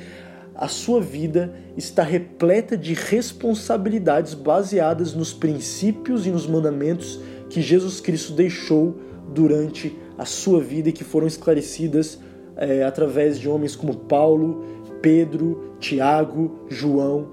[0.55, 7.99] a sua vida está repleta de responsabilidades baseadas nos princípios e nos mandamentos que Jesus
[7.99, 8.99] Cristo deixou
[9.33, 12.19] durante a sua vida e que foram esclarecidas
[12.57, 14.65] é, através de homens como Paulo,
[15.01, 17.29] Pedro, Tiago, João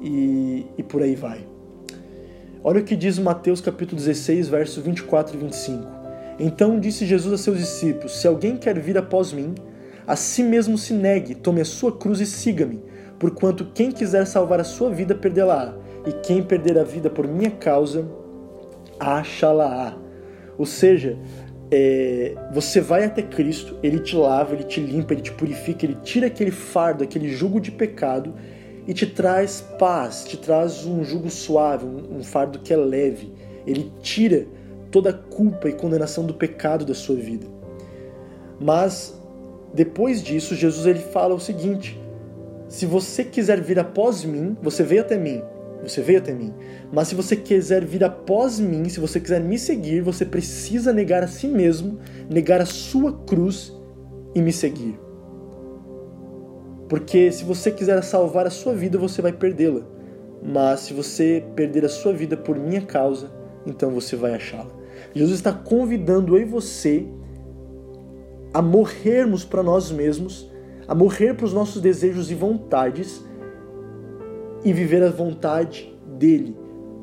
[0.00, 1.46] e, e por aí vai.
[2.62, 5.86] Olha o que diz Mateus capítulo 16, versos 24 e 25.
[6.38, 9.54] Então disse Jesus a seus discípulos: Se alguém quer vir após mim,
[10.06, 12.82] a si mesmo se negue, tome a sua cruz e siga-me.
[13.18, 15.74] Porquanto quem quiser salvar a sua vida, perdê-la-á.
[16.06, 18.08] e quem perder a vida por minha causa,
[18.98, 19.96] achá-la-á.
[20.56, 21.18] Ou seja,
[21.70, 25.96] é, você vai até Cristo, Ele te lava, Ele te limpa, Ele te purifica, Ele
[26.02, 28.34] tira aquele fardo, aquele jugo de pecado
[28.86, 33.32] e te traz paz, te traz um jugo suave, um, um fardo que é leve.
[33.66, 34.46] Ele tira
[34.90, 37.46] toda a culpa e condenação do pecado da sua vida.
[38.58, 39.18] Mas
[39.72, 41.98] depois disso, Jesus ele fala o seguinte:
[42.68, 45.42] se você quiser vir após mim, você veio até mim,
[45.82, 46.52] você veio até mim.
[46.92, 51.22] Mas se você quiser vir após mim, se você quiser me seguir, você precisa negar
[51.22, 53.72] a si mesmo, negar a sua cruz
[54.34, 54.98] e me seguir.
[56.88, 59.82] Porque se você quiser salvar a sua vida, você vai perdê-la.
[60.42, 63.30] Mas se você perder a sua vida por minha causa,
[63.66, 64.70] então você vai achá-la.
[65.14, 67.06] Jesus está convidando eu e você
[68.52, 70.50] a morrermos para nós mesmos,
[70.88, 73.22] a morrer para os nossos desejos e vontades
[74.64, 76.56] e viver a vontade dele,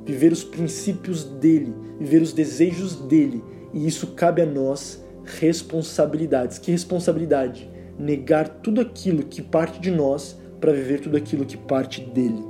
[0.06, 3.44] viver os princípios dele, viver os desejos dele.
[3.74, 6.58] E isso cabe a nós responsabilidades.
[6.58, 7.70] Que responsabilidade?
[8.00, 12.44] Negar tudo aquilo que parte de nós para viver tudo aquilo que parte dele.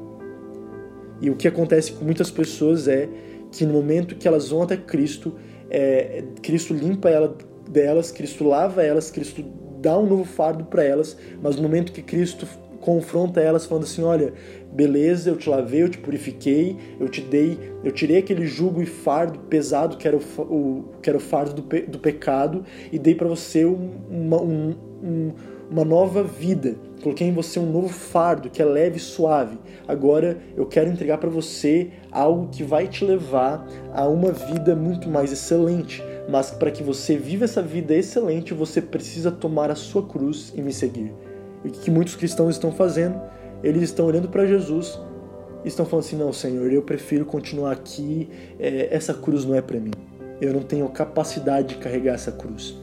[1.22, 3.10] E o que acontece com muitas pessoas é
[3.52, 5.34] que no momento que elas vão até Cristo,
[5.70, 7.36] é, Cristo limpa ela
[7.70, 9.44] delas, Cristo lava elas, Cristo
[9.82, 12.48] dá um novo fardo para elas, mas no momento que Cristo
[12.88, 14.34] confronta elas falando assim, olha,
[14.72, 18.86] beleza, eu te lavei, eu te purifiquei, eu te dei, eu tirei aquele jugo e
[18.86, 22.98] fardo pesado que era o, o que era o fardo do, pe, do pecado e
[22.98, 24.74] dei para você uma, um,
[25.04, 25.34] um,
[25.70, 26.78] uma nova vida.
[27.04, 29.60] Coloquei em você um novo fardo que é leve e suave.
[29.86, 35.10] Agora eu quero entregar para você algo que vai te levar a uma vida muito
[35.10, 40.06] mais excelente mas para que você viva essa vida excelente, você precisa tomar a sua
[40.06, 41.14] cruz e me seguir.
[41.64, 43.20] E o que muitos cristãos estão fazendo?
[43.64, 45.00] Eles estão olhando para Jesus
[45.64, 49.62] e estão falando assim: não, Senhor, eu prefiro continuar aqui, é, essa cruz não é
[49.62, 49.92] para mim.
[50.40, 52.78] Eu não tenho capacidade de carregar essa cruz.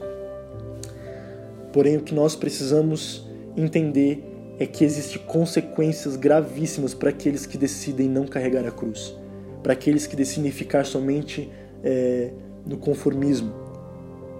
[1.71, 4.23] Porém, o que nós precisamos entender
[4.59, 9.15] é que existem consequências gravíssimas para aqueles que decidem não carregar a cruz,
[9.61, 11.49] para aqueles que decidem ficar somente
[11.83, 12.31] é,
[12.65, 13.53] no conformismo,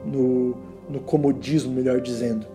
[0.05, 0.55] no,
[0.89, 2.54] no comodismo, melhor dizendo.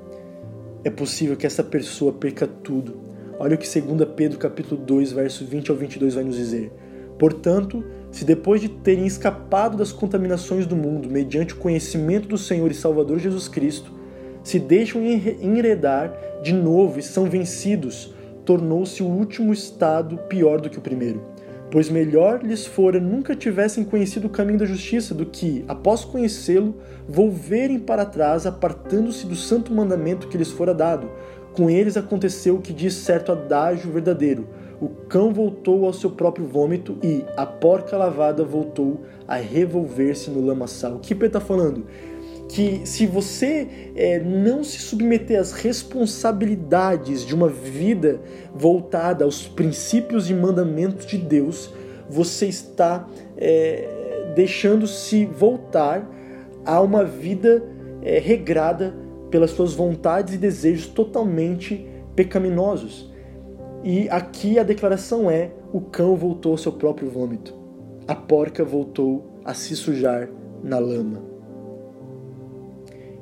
[0.83, 3.01] É possível que essa pessoa perca tudo.
[3.39, 6.73] Olha o que 2 Pedro capítulo 2, verso 20 ao 22 vai nos dizer.
[7.19, 12.71] Portanto, se depois de terem escapado das contaminações do mundo mediante o conhecimento do Senhor
[12.71, 13.93] e Salvador Jesus Cristo,
[14.43, 18.15] se deixam enredar de novo e são vencidos,
[18.47, 21.30] tornou-se o último estado pior do que o primeiro
[21.71, 26.77] pois melhor lhes fora nunca tivessem conhecido o caminho da justiça do que, após conhecê-lo,
[27.09, 31.11] volverem para trás, apartando-se do santo mandamento que lhes fora dado.
[31.53, 34.49] Com eles aconteceu o que diz certo adágio verdadeiro:
[34.81, 40.45] o cão voltou ao seu próprio vômito e a porca lavada voltou a revolver-se no
[40.45, 40.95] lamaçal.
[40.95, 41.87] O que Pedro está falando?
[42.51, 48.21] Que se você é, não se submeter às responsabilidades de uma vida
[48.53, 51.73] voltada aos princípios e mandamentos de Deus,
[52.09, 56.11] você está é, deixando-se voltar
[56.67, 57.63] a uma vida
[58.03, 58.97] é, regrada
[59.31, 61.87] pelas suas vontades e desejos totalmente
[62.17, 63.15] pecaminosos.
[63.85, 67.55] E aqui a declaração é: o cão voltou ao seu próprio vômito,
[68.09, 70.29] a porca voltou a se sujar
[70.65, 71.40] na lama.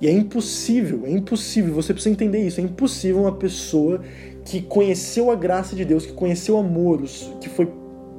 [0.01, 4.01] E é impossível, é impossível, você precisa entender isso, é impossível uma pessoa
[4.45, 7.03] que conheceu a graça de Deus, que conheceu amor,
[7.41, 7.71] que foi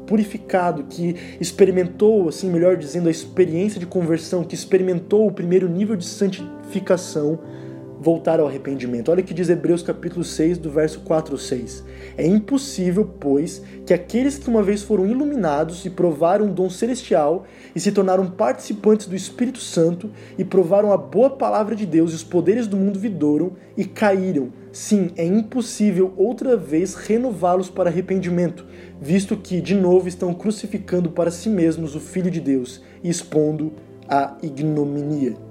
[0.05, 5.95] purificado, que experimentou, assim, melhor dizendo, a experiência de conversão, que experimentou o primeiro nível
[5.95, 7.39] de santificação,
[7.99, 9.11] voltar ao arrependimento.
[9.11, 11.83] Olha o que diz Hebreus capítulo 6, do verso 4 ao 6.
[12.17, 17.45] É impossível, pois, que aqueles que uma vez foram iluminados e provaram um dom celestial
[17.75, 22.15] e se tornaram participantes do Espírito Santo e provaram a boa palavra de Deus e
[22.15, 24.53] os poderes do mundo vidoram e caíram.
[24.71, 28.65] Sim, é impossível outra vez renová-los para arrependimento,
[29.01, 33.73] visto que, de novo, estão crucificando para si mesmos o Filho de Deus e expondo
[34.07, 35.48] a ignominia.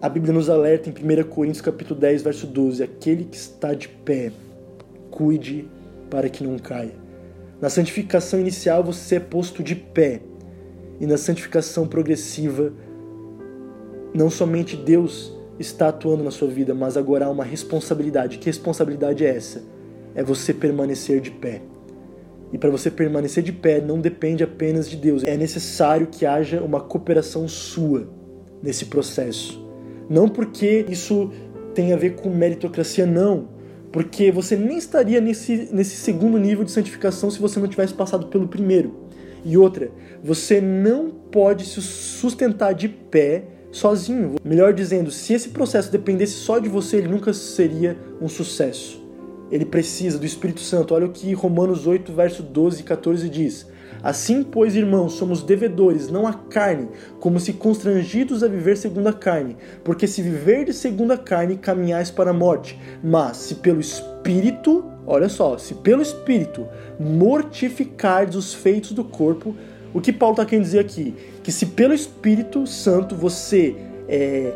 [0.00, 3.88] A Bíblia nos alerta em 1 Coríntios capítulo 10, verso 12, aquele que está de
[3.88, 4.30] pé,
[5.10, 5.66] cuide
[6.10, 6.92] para que não caia.
[7.62, 10.20] Na santificação inicial você é posto de pé,
[11.00, 12.74] e na santificação progressiva,
[14.14, 18.36] não somente Deus está atuando na sua vida, mas agora há uma responsabilidade.
[18.36, 19.64] Que responsabilidade é essa?
[20.14, 21.62] É você permanecer de pé.
[22.52, 26.60] E para você permanecer de pé não depende apenas de Deus, é necessário que haja
[26.60, 28.06] uma cooperação sua
[28.62, 29.65] nesse processo.
[30.08, 31.30] Não porque isso
[31.74, 33.56] tem a ver com meritocracia, não
[33.96, 38.26] porque você nem estaria nesse, nesse segundo nível de santificação se você não tivesse passado
[38.26, 38.94] pelo primeiro.
[39.42, 39.90] E outra,
[40.22, 44.34] você não pode se sustentar de pé sozinho.
[44.44, 49.02] Melhor dizendo, se esse processo dependesse só de você, ele nunca seria um sucesso.
[49.50, 50.92] Ele precisa do Espírito Santo.
[50.92, 53.66] Olha o que Romanos 8, verso 12 e 14 diz.
[54.06, 56.88] Assim, pois, irmãos, somos devedores, não à carne,
[57.18, 59.56] como se constrangidos a viver segundo a carne.
[59.82, 62.78] Porque se viver de segundo a carne, caminhais para a morte.
[63.02, 66.68] Mas, se pelo Espírito, olha só, se pelo Espírito
[67.00, 69.56] mortificardes os feitos do corpo,
[69.92, 71.12] o que Paulo está querendo dizer aqui?
[71.42, 73.74] Que se pelo Espírito Santo você
[74.08, 74.52] é,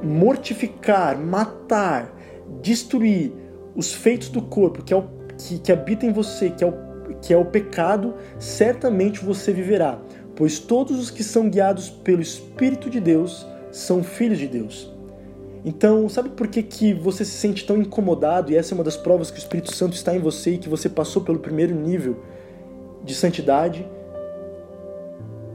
[0.00, 2.16] mortificar, matar,
[2.62, 3.32] destruir
[3.74, 5.02] os feitos do corpo que, é o,
[5.36, 10.00] que, que habita em você, que é o que é o pecado, certamente você viverá,
[10.34, 14.92] pois todos os que são guiados pelo Espírito de Deus são filhos de Deus.
[15.64, 18.50] Então, sabe por que, que você se sente tão incomodado?
[18.50, 20.68] E essa é uma das provas que o Espírito Santo está em você e que
[20.68, 22.16] você passou pelo primeiro nível
[23.04, 23.88] de santidade.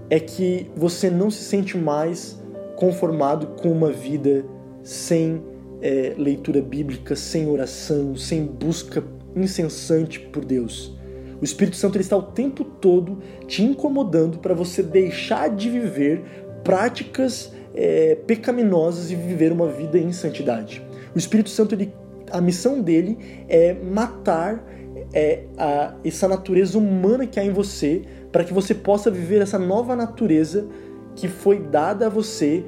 [0.09, 2.41] É que você não se sente mais
[2.77, 4.45] conformado com uma vida
[4.81, 5.43] sem
[5.81, 9.03] é, leitura bíblica, sem oração, sem busca
[9.35, 10.96] incessante por Deus.
[11.41, 16.23] O Espírito Santo está o tempo todo te incomodando para você deixar de viver
[16.63, 20.85] práticas é, pecaminosas e viver uma vida em santidade.
[21.13, 21.93] O Espírito Santo, ele,
[22.31, 23.17] a missão dele
[23.47, 24.63] é matar
[25.13, 29.59] é, a, essa natureza humana que há em você para que você possa viver essa
[29.59, 30.67] nova natureza
[31.15, 32.65] que foi dada a você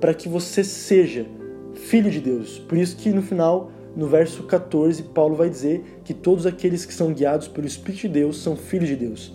[0.00, 1.26] para que você seja
[1.74, 2.58] filho de Deus.
[2.58, 6.92] Por isso que no final no verso 14, Paulo vai dizer que todos aqueles que
[6.92, 9.34] são guiados pelo Espírito de Deus são filhos de Deus.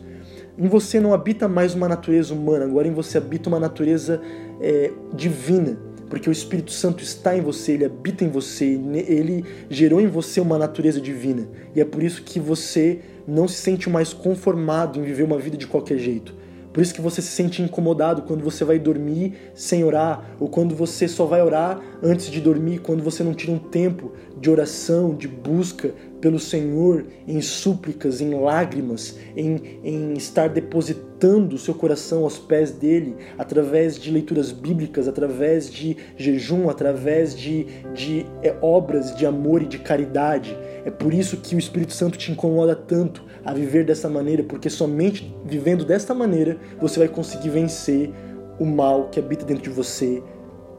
[0.55, 4.21] Em você não habita mais uma natureza humana, agora em você habita uma natureza
[4.61, 9.99] é, divina, porque o Espírito Santo está em você, ele habita em você, ele gerou
[9.99, 11.47] em você uma natureza divina.
[11.75, 15.57] E é por isso que você não se sente mais conformado em viver uma vida
[15.57, 16.35] de qualquer jeito.
[16.73, 20.75] Por isso que você se sente incomodado quando você vai dormir sem orar, ou quando
[20.75, 25.13] você só vai orar antes de dormir, quando você não tira um tempo de oração,
[25.13, 32.23] de busca pelo Senhor em súplicas, em lágrimas, em, em estar depositando o seu coração
[32.23, 39.15] aos pés dele, através de leituras bíblicas, através de jejum, através de, de é, obras
[39.15, 40.55] de amor e de caridade.
[40.85, 44.69] É por isso que o Espírito Santo te incomoda tanto a viver dessa maneira, porque
[44.69, 48.11] somente vivendo desta maneira você vai conseguir vencer
[48.59, 50.21] o mal que habita dentro de você,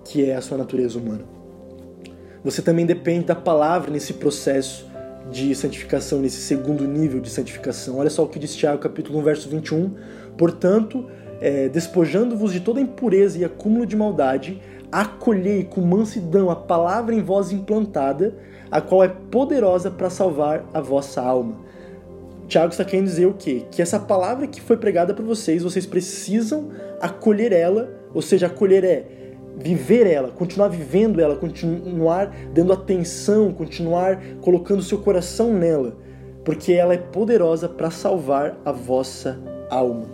[0.04, 1.24] que é a sua natureza humana.
[2.44, 4.86] Você também depende da palavra nesse processo
[5.30, 7.98] de santificação, nesse segundo nível de santificação.
[7.98, 9.94] Olha só o que diz Tiago, capítulo 1, verso 21.
[10.36, 11.06] Portanto,
[11.40, 14.60] é, despojando-vos de toda impureza e acúmulo de maldade,
[14.90, 18.36] acolhei com mansidão a palavra em vós implantada,
[18.70, 21.56] a qual é poderosa para salvar a vossa alma.
[22.52, 23.62] Tiago está querendo dizer o quê?
[23.70, 26.68] Que essa palavra que foi pregada para vocês, vocês precisam
[27.00, 29.06] acolher ela, ou seja, acolher é
[29.56, 35.96] viver ela, continuar vivendo ela, continuar dando atenção, continuar colocando seu coração nela,
[36.44, 39.40] porque ela é poderosa para salvar a vossa
[39.70, 40.04] alma,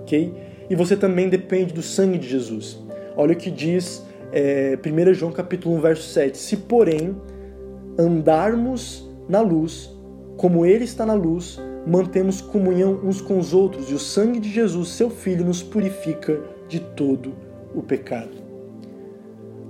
[0.00, 0.32] ok?
[0.70, 2.78] E você também depende do sangue de Jesus.
[3.16, 4.00] Olha o que diz
[4.32, 6.38] é, 1 João capítulo 1, verso 7.
[6.38, 7.16] Se, porém,
[7.98, 9.93] andarmos na luz,
[10.36, 14.50] como Ele está na luz, mantemos comunhão uns com os outros, e o sangue de
[14.50, 17.34] Jesus, seu Filho, nos purifica de todo
[17.74, 18.44] o pecado.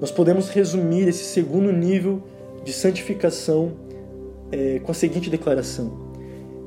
[0.00, 2.22] Nós podemos resumir esse segundo nível
[2.64, 3.72] de santificação
[4.50, 5.92] é, com a seguinte declaração: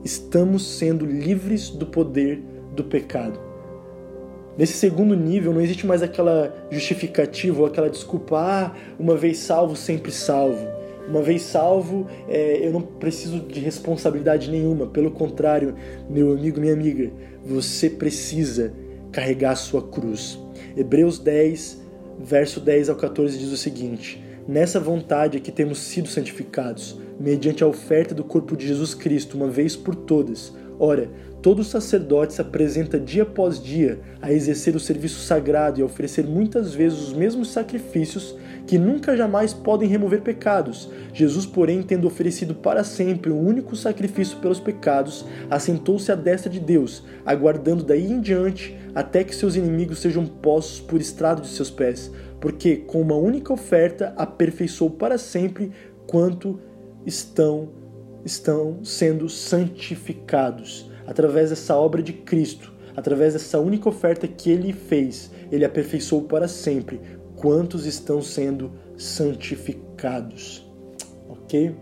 [0.04, 2.42] estamos sendo livres do poder
[2.76, 3.40] do pecado.
[4.58, 9.76] Nesse segundo nível não existe mais aquela justificativa ou aquela desculpa, ah, uma vez salvo,
[9.76, 10.66] sempre salvo.
[11.08, 14.88] Uma vez salvo, é, eu não preciso de responsabilidade nenhuma.
[14.88, 15.76] Pelo contrário,
[16.10, 17.12] meu amigo, minha amiga,
[17.46, 18.74] você precisa
[19.12, 20.38] carregar a sua cruz.
[20.76, 21.82] Hebreus 10,
[22.20, 27.64] verso 10 ao 14 diz o seguinte: Nessa vontade é que temos sido santificados, mediante
[27.64, 30.54] a oferta do corpo de Jesus Cristo, uma vez por todas.
[30.80, 31.10] Ora,
[31.42, 36.26] todo sacerdote se apresenta dia após dia a exercer o serviço sagrado e a oferecer
[36.26, 38.36] muitas vezes os mesmos sacrifícios
[38.68, 40.90] que nunca jamais podem remover pecados.
[41.14, 46.60] Jesus, porém, tendo oferecido para sempre um único sacrifício pelos pecados, assentou-se à destra de
[46.60, 51.72] Deus, aguardando daí em diante até que seus inimigos sejam postos por estrado de seus
[51.72, 52.12] pés,
[52.42, 55.72] porque com uma única oferta aperfeiçoou para sempre
[56.06, 56.60] quanto
[57.06, 57.70] estão
[58.26, 65.32] estão sendo santificados através dessa obra de Cristo, através dessa única oferta que ele fez,
[65.50, 67.00] ele aperfeiçoou para sempre
[67.38, 70.70] quantos estão sendo santificados.
[71.30, 71.74] OK?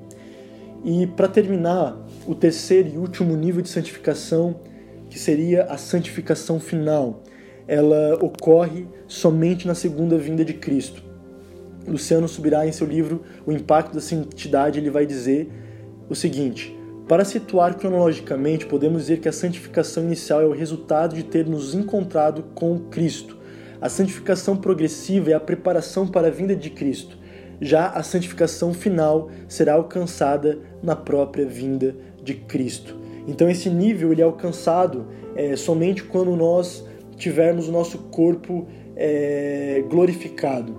[0.83, 1.97] E para terminar,
[2.27, 4.59] o terceiro e último nível de santificação,
[5.09, 7.23] que seria a santificação final,
[7.67, 11.03] ela ocorre somente na segunda vinda de Cristo.
[11.87, 15.49] Luciano Subirá, em seu livro O Impacto da Santidade, ele vai dizer
[16.09, 16.75] o seguinte:
[17.07, 21.73] para situar cronologicamente, podemos dizer que a santificação inicial é o resultado de ter nos
[21.73, 23.34] encontrado com Cristo.
[23.85, 27.19] A santificação progressiva é a preparação para a vinda de Cristo.
[27.61, 32.97] Já a santificação final será alcançada na própria vinda de Cristo.
[33.27, 35.05] Então esse nível ele é alcançado
[35.35, 36.83] é, somente quando nós
[37.15, 40.75] tivermos o nosso corpo é, glorificado.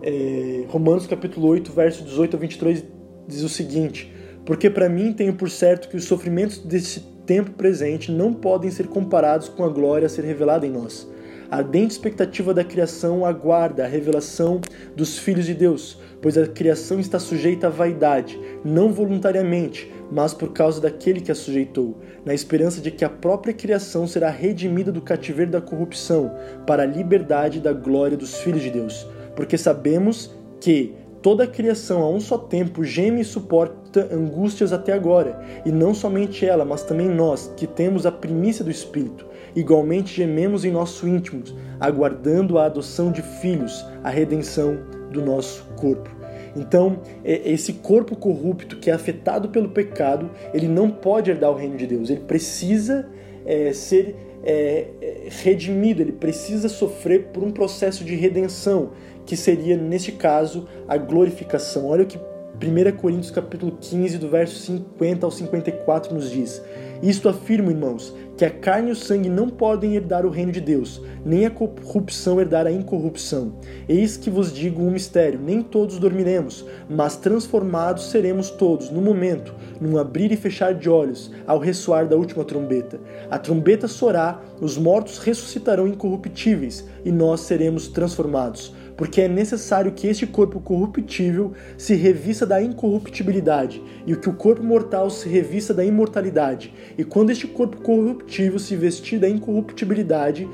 [0.00, 2.84] É, Romanos capítulo 8, verso 18 a 23
[3.26, 4.10] diz o seguinte:
[4.46, 8.86] Porque para mim tenho por certo que os sofrimentos desse tempo presente não podem ser
[8.86, 11.06] comparados com a glória a ser revelada em nós.
[11.50, 14.60] A ardente expectativa da criação aguarda a revelação
[14.94, 20.52] dos filhos de Deus, pois a criação está sujeita à vaidade, não voluntariamente, mas por
[20.52, 25.00] causa daquele que a sujeitou, na esperança de que a própria criação será redimida do
[25.00, 26.30] cativeiro da corrupção,
[26.66, 29.06] para a liberdade da glória dos filhos de Deus.
[29.34, 30.30] Porque sabemos
[30.60, 35.72] que toda a criação a um só tempo geme e suporta angústias até agora, e
[35.72, 39.26] não somente ela, mas também nós, que temos a primícia do Espírito.
[39.54, 41.42] Igualmente gememos em nosso íntimo,
[41.80, 44.78] aguardando a adoção de filhos, a redenção
[45.10, 46.18] do nosso corpo.
[46.56, 51.76] Então, esse corpo corrupto que é afetado pelo pecado, ele não pode herdar o reino
[51.76, 52.10] de Deus.
[52.10, 53.08] Ele precisa
[53.46, 58.92] é, ser é, é redimido, ele precisa sofrer por um processo de redenção,
[59.26, 61.86] que seria, neste caso, a glorificação.
[61.86, 66.62] Olha o que 1 Coríntios capítulo 15, do verso 50 ao 54 nos diz.
[67.02, 70.60] Isto afirmo, irmãos, que a carne e o sangue não podem herdar o reino de
[70.60, 73.54] Deus, nem a corrupção herdar a incorrupção.
[73.88, 79.52] Eis que vos digo um mistério: nem todos dormiremos, mas transformados seremos todos, no momento,
[79.80, 83.00] num abrir e fechar de olhos, ao ressoar da última trombeta.
[83.28, 90.08] A trombeta soará, os mortos ressuscitarão incorruptíveis, e nós seremos transformados porque é necessário que
[90.08, 95.84] este corpo corruptível se revista da incorruptibilidade e que o corpo mortal se revista da
[95.84, 96.74] imortalidade.
[96.98, 100.48] E quando este corpo corruptível se vestir da incorruptibilidade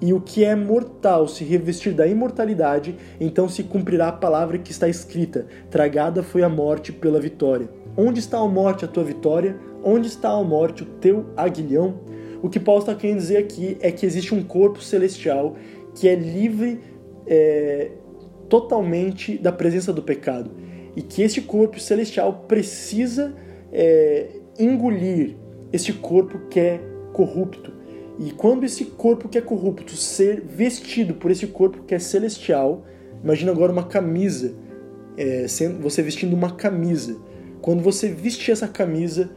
[0.00, 4.70] e o que é mortal se revestir da imortalidade, então se cumprirá a palavra que
[4.70, 7.68] está escrita: Tragada foi a morte pela vitória.
[7.96, 9.56] Onde está a morte, a tua vitória?
[9.82, 11.96] Onde está a morte, o teu aguilhão?
[12.40, 15.56] O que Paulo está querendo dizer aqui é que existe um corpo celestial
[15.96, 16.80] que é livre
[17.28, 17.90] é,
[18.48, 20.50] totalmente da presença do pecado
[20.96, 23.34] e que este corpo celestial precisa
[23.72, 25.36] é, engolir
[25.72, 26.80] este corpo que é
[27.12, 27.72] corrupto.
[28.18, 32.84] E quando esse corpo que é corrupto ser vestido por esse corpo que é celestial,
[33.22, 34.54] imagina agora uma camisa,
[35.16, 35.46] é,
[35.80, 37.16] você vestindo uma camisa.
[37.60, 39.30] Quando você vestir essa camisa,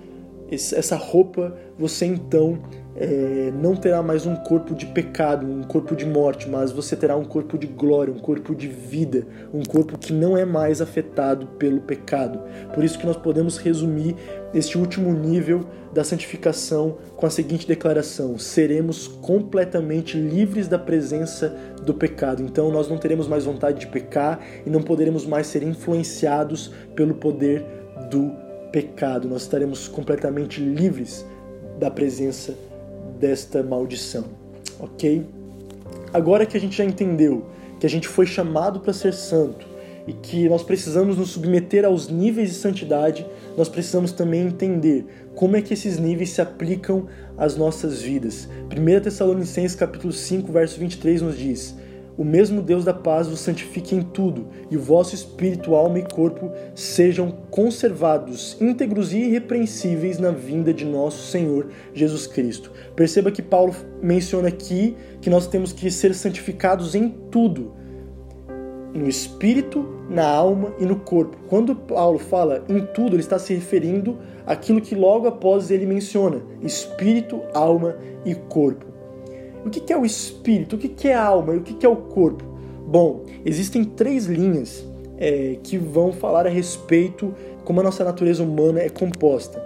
[0.52, 2.60] essa roupa, você então
[2.95, 7.16] é, não terá mais um corpo de pecado, um corpo de morte, mas você terá
[7.16, 11.47] um corpo de glória, um corpo de vida, um corpo que não é mais afetado
[11.58, 12.41] pelo pecado.
[12.74, 14.16] Por isso que nós podemos resumir
[14.54, 15.62] este último nível
[15.93, 22.43] da santificação com a seguinte declaração: seremos completamente livres da presença do pecado.
[22.43, 27.16] Então nós não teremos mais vontade de pecar e não poderemos mais ser influenciados pelo
[27.16, 27.66] poder
[28.10, 28.51] do pecado.
[29.30, 31.26] Nós estaremos completamente livres
[31.78, 32.56] da presença
[33.20, 34.26] desta maldição,
[34.80, 35.26] ok?
[36.14, 37.46] Agora que a gente já entendeu
[37.80, 39.66] que a gente foi chamado para ser santo
[40.08, 43.26] e que nós precisamos nos submeter aos níveis de santidade,
[43.58, 45.06] nós precisamos também entender
[45.36, 47.08] como é que esses níveis se aplicam
[47.38, 48.48] às nossas vidas.
[48.72, 51.76] 1 Tessalonicenses capítulo 5, verso 23 nos diz:
[52.18, 56.03] o mesmo Deus da paz vos santifique em tudo, e o vosso espírito, alma e
[56.03, 62.72] corpo sejam conservados, íntegros e irrepreensíveis na vinda de nosso Senhor Jesus Cristo.
[62.95, 67.74] Perceba que Paulo menciona aqui que nós temos que ser santificados em tudo,
[68.93, 71.38] no espírito, na alma e no corpo.
[71.47, 76.41] Quando Paulo fala em tudo, ele está se referindo àquilo que logo após ele menciona:
[76.62, 77.95] espírito, alma
[78.26, 78.86] e corpo.
[79.66, 80.76] O que é o espírito?
[80.76, 81.53] O que é a alma?
[81.53, 82.43] E o que é o corpo?
[82.88, 84.86] Bom, existem três linhas
[85.18, 87.34] é, que vão falar a respeito
[87.64, 89.64] como a nossa natureza humana é composta.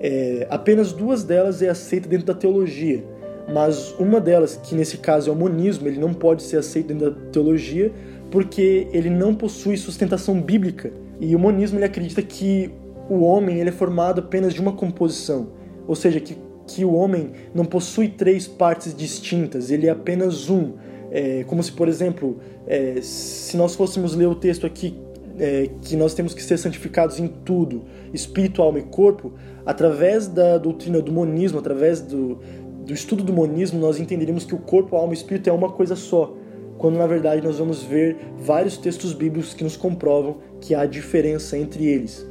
[0.00, 3.04] É, apenas duas delas é aceita dentro da teologia,
[3.52, 7.10] mas uma delas, que nesse caso é o monismo, ele não pode ser aceito dentro
[7.10, 7.92] da teologia
[8.30, 10.92] porque ele não possui sustentação bíblica.
[11.20, 12.70] E o monismo ele acredita que
[13.08, 15.48] o homem ele é formado apenas de uma composição,
[15.86, 16.36] ou seja, que
[16.66, 20.72] que o homem não possui três partes distintas, ele é apenas um.
[21.10, 24.96] É, como se, por exemplo, é, se nós fôssemos ler o texto aqui
[25.38, 29.32] é, que nós temos que ser santificados em tudo, espírito, alma e corpo,
[29.66, 32.38] através da doutrina do monismo, através do,
[32.84, 35.96] do estudo do monismo, nós entenderíamos que o corpo, alma e espírito é uma coisa
[35.96, 36.36] só,
[36.78, 41.56] quando na verdade nós vamos ver vários textos bíblicos que nos comprovam que há diferença
[41.58, 42.26] entre eles.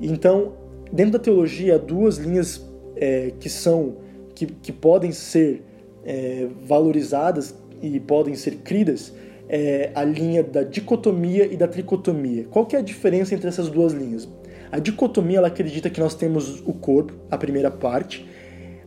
[0.00, 0.52] Então,
[0.92, 2.71] dentro da teologia, há duas linhas
[3.02, 3.96] é, que são
[4.32, 5.64] que, que podem ser
[6.04, 9.12] é, valorizadas e podem ser cridas
[9.48, 12.46] é a linha da dicotomia e da tricotomia.
[12.50, 14.26] Qual que é a diferença entre essas duas linhas?
[14.70, 18.26] A dicotomia ela acredita que nós temos o corpo, a primeira parte,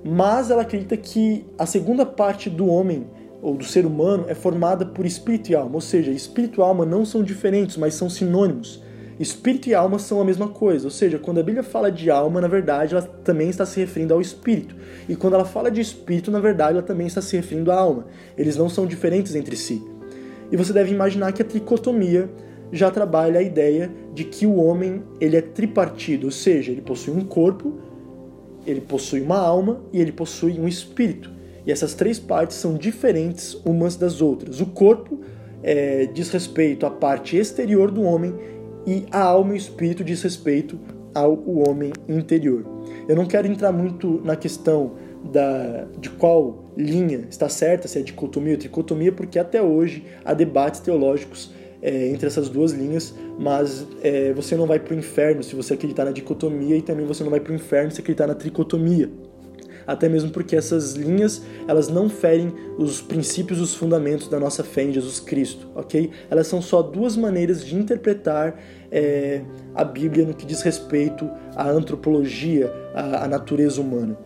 [0.03, 3.05] mas ela acredita que a segunda parte do homem
[3.41, 6.85] ou do ser humano é formada por espírito e alma, ou seja, espírito e alma
[6.85, 8.81] não são diferentes, mas são sinônimos.
[9.19, 12.41] Espírito e alma são a mesma coisa, ou seja, quando a Bíblia fala de alma,
[12.41, 14.75] na verdade, ela também está se referindo ao espírito.
[15.07, 18.07] E quando ela fala de espírito, na verdade, ela também está se referindo à alma.
[18.37, 19.81] Eles não são diferentes entre si.
[20.51, 22.29] E você deve imaginar que a tricotomia
[22.71, 27.13] já trabalha a ideia de que o homem ele é tripartido, ou seja, ele possui
[27.13, 27.73] um corpo,
[28.67, 31.31] ele possui uma alma e ele possui um espírito.
[31.65, 34.59] E essas três partes são diferentes umas das outras.
[34.59, 35.21] O corpo
[35.63, 38.35] é, diz respeito à parte exterior do homem
[38.85, 40.79] e a alma e o espírito diz respeito
[41.13, 42.65] ao homem interior.
[43.07, 44.93] Eu não quero entrar muito na questão
[45.31, 50.33] da, de qual linha está certa, se é dicotomia ou tricotomia, porque até hoje há
[50.33, 55.43] debates teológicos é, entre essas duas linhas, mas é, você não vai para o inferno
[55.43, 58.27] se você acreditar na dicotomia e também você não vai para o inferno se acreditar
[58.27, 59.09] na tricotomia.
[59.85, 64.83] Até mesmo porque essas linhas elas não ferem os princípios, os fundamentos da nossa fé
[64.83, 66.11] em Jesus Cristo, ok?
[66.29, 68.59] Elas são só duas maneiras de interpretar
[68.91, 69.41] é,
[69.73, 74.17] a Bíblia no que diz respeito à antropologia, à, à natureza humana.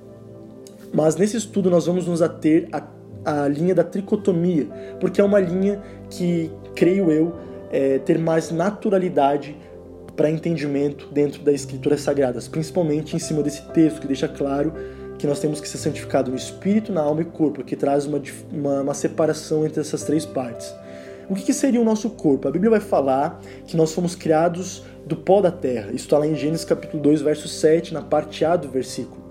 [0.93, 2.87] Mas nesse estudo nós vamos nos ater à,
[3.25, 4.67] à linha da tricotomia,
[4.99, 7.35] porque é uma linha que, creio eu,
[7.71, 9.55] é, ter mais naturalidade
[10.15, 14.73] para entendimento dentro das escrituras sagradas, principalmente em cima desse texto que deixa claro
[15.19, 18.21] que nós temos que ser santificados no espírito, na alma e corpo, que traz uma,
[18.51, 20.73] uma, uma separação entre essas três partes.
[21.29, 22.47] O que, que, seria o nosso corpo?
[22.47, 25.87] A Bíblia vai falar que nós fomos criados do pó da terra.
[25.87, 29.29] Isso está lá em Gênesis capítulo 2, verso 7, na parte A do versículo.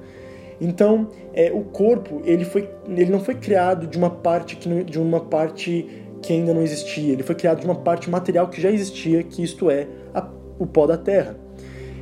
[0.61, 4.83] Então, é, o corpo ele, foi, ele não foi criado de uma parte que não,
[4.83, 7.13] de uma parte que ainda não existia.
[7.13, 10.29] Ele foi criado de uma parte material que já existia, que isto é a,
[10.59, 11.48] o pó da terra.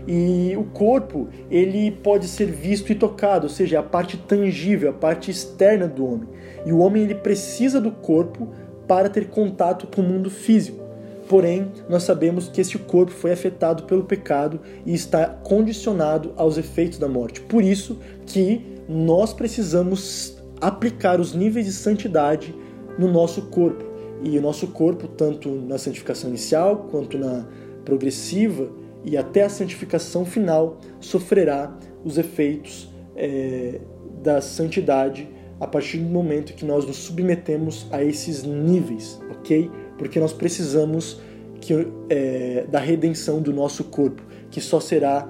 [0.06, 4.92] E o corpo ele pode ser visto e tocado, ou seja, a parte tangível, a
[4.92, 6.28] parte externa do homem.
[6.64, 8.48] E o homem ele precisa do corpo
[8.86, 10.84] para ter contato com o mundo físico.
[11.28, 16.98] Porém, nós sabemos que esse corpo foi afetado pelo pecado e está condicionado aos efeitos
[16.98, 17.40] da morte.
[17.40, 22.54] Por isso que nós precisamos aplicar os níveis de santidade
[22.96, 23.84] no nosso corpo.
[24.22, 27.44] E o nosso corpo, tanto na santificação inicial quanto na
[27.84, 28.68] progressiva
[29.04, 33.80] e até a santificação final, sofrerá os efeitos é,
[34.22, 35.28] da santidade
[35.58, 39.70] a partir do momento que nós nos submetemos a esses níveis, ok?
[39.98, 41.20] porque nós precisamos
[41.60, 41.72] que,
[42.08, 45.28] é, da redenção do nosso corpo, que só será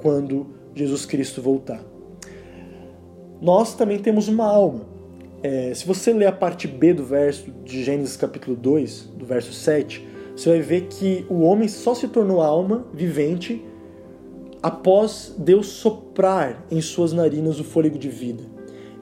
[0.00, 1.82] quando Jesus Cristo voltar.
[3.40, 4.86] Nós também temos uma alma.
[5.42, 9.52] É, se você ler a parte B do verso de Gênesis capítulo 2, do verso
[9.52, 10.05] 7,
[10.36, 13.64] você vai ver que o homem só se tornou alma vivente
[14.62, 18.44] após Deus soprar em suas narinas o fôlego de vida.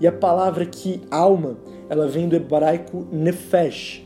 [0.01, 1.57] E a palavra que alma,
[1.91, 4.05] ela vem do hebraico nefesh,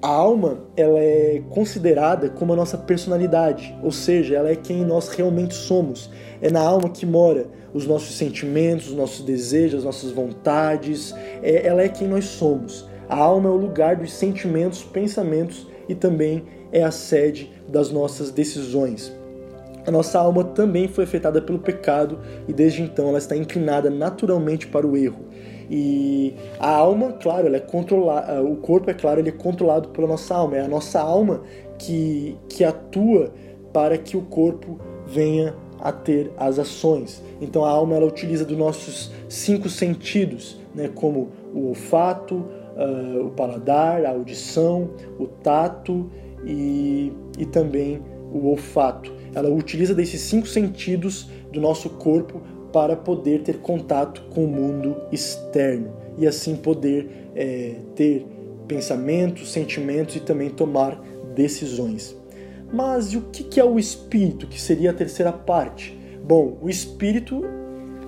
[0.00, 5.08] a alma ela é considerada como a nossa personalidade, ou seja, ela é quem nós
[5.08, 6.08] realmente somos.
[6.40, 11.12] É na alma que mora os nossos sentimentos, os nossos desejos, as nossas vontades.
[11.42, 12.86] É, ela é quem nós somos.
[13.08, 18.30] A alma é o lugar dos sentimentos, pensamentos e também é a sede das nossas
[18.30, 19.12] decisões.
[19.86, 22.18] A nossa alma também foi afetada pelo pecado
[22.48, 25.24] e desde então ela está inclinada naturalmente para o erro.
[25.70, 30.06] E a alma, claro, ela é controlada, o corpo, é claro, ele é controlado pela
[30.06, 30.56] nossa alma.
[30.56, 31.42] É a nossa alma
[31.78, 33.32] que, que atua
[33.72, 37.22] para que o corpo venha a ter as ações.
[37.40, 42.44] Então a alma ela utiliza dos nossos cinco sentidos, né, como o olfato,
[42.76, 46.10] uh, o paladar, a audição, o tato
[46.44, 48.02] e, e também
[48.32, 49.12] o olfato.
[49.34, 52.40] Ela utiliza desses cinco sentidos do nosso corpo
[52.72, 58.26] para poder ter contato com o mundo externo e assim poder é, ter
[58.66, 61.00] pensamentos, sentimentos e também tomar
[61.34, 62.16] decisões.
[62.72, 65.96] Mas e o que é o espírito, que seria a terceira parte?
[66.24, 67.42] Bom, o espírito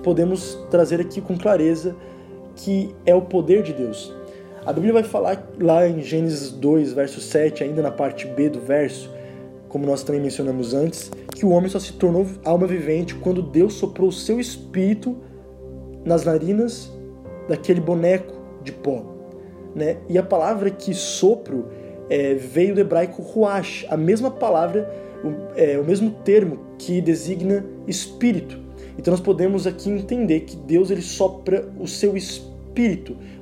[0.03, 1.95] podemos trazer aqui com clareza
[2.55, 4.13] que é o poder de Deus.
[4.69, 8.59] A Bíblia vai falar lá em Gênesis 2, verso 7, ainda na parte B do
[8.59, 9.09] verso,
[9.67, 13.73] como nós também mencionamos antes, que o homem só se tornou alma vivente quando Deus
[13.73, 15.17] soprou o seu espírito
[16.05, 16.87] nas narinas
[17.47, 19.03] daquele boneco de pó.
[19.73, 19.97] Né?
[20.07, 21.65] E a palavra que sopro
[22.07, 24.87] é, veio do hebraico ruach, a mesma palavra,
[25.23, 28.59] o, é, o mesmo termo que designa espírito.
[28.99, 32.48] Então nós podemos aqui entender que Deus ele sopra o seu espírito,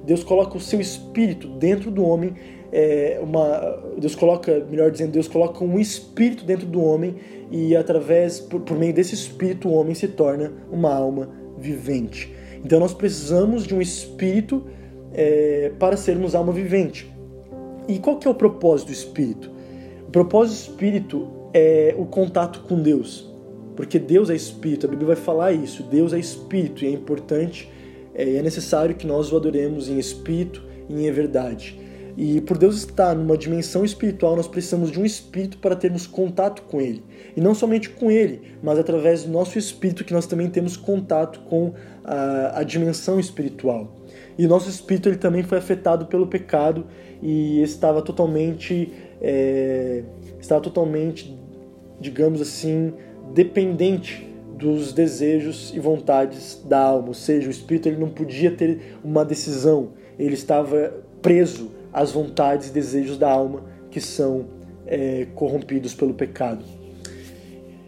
[0.06, 2.34] Deus coloca o seu espírito dentro do homem
[2.72, 7.16] é, uma Deus coloca, melhor dizendo, Deus coloca um espírito dentro do homem
[7.50, 12.34] e através por, por meio desse espírito o homem se torna uma alma vivente.
[12.64, 14.66] Então nós precisamos de um espírito
[15.14, 17.12] é, para sermos alma vivente.
[17.88, 19.50] E qual que é o propósito do espírito?
[20.08, 23.34] O propósito do espírito é o contato com Deus,
[23.76, 24.86] porque Deus é espírito.
[24.86, 25.84] A Bíblia vai falar isso.
[25.84, 27.72] Deus é espírito e é importante,
[28.18, 31.80] é, é necessário que nós o adoremos em espírito e em verdade.
[32.18, 36.64] E por Deus estar numa dimensão espiritual, nós precisamos de um espírito para termos contato
[36.64, 37.04] com Ele.
[37.36, 41.42] E não somente com Ele, mas através do nosso espírito que nós também temos contato
[41.42, 43.96] com a, a dimensão espiritual.
[44.36, 46.88] E nosso espírito ele também foi afetado pelo pecado
[47.22, 48.92] e estava totalmente,
[49.22, 50.04] é,
[50.40, 51.38] estava totalmente,
[52.00, 52.94] digamos assim,
[53.34, 54.27] dependente
[54.58, 57.10] dos desejos e vontades da alma.
[57.10, 59.90] Ou seja, o espírito ele não podia ter uma decisão.
[60.18, 64.46] Ele estava preso as vontades e desejos da alma que são
[64.86, 66.64] é, corrompidos pelo pecado.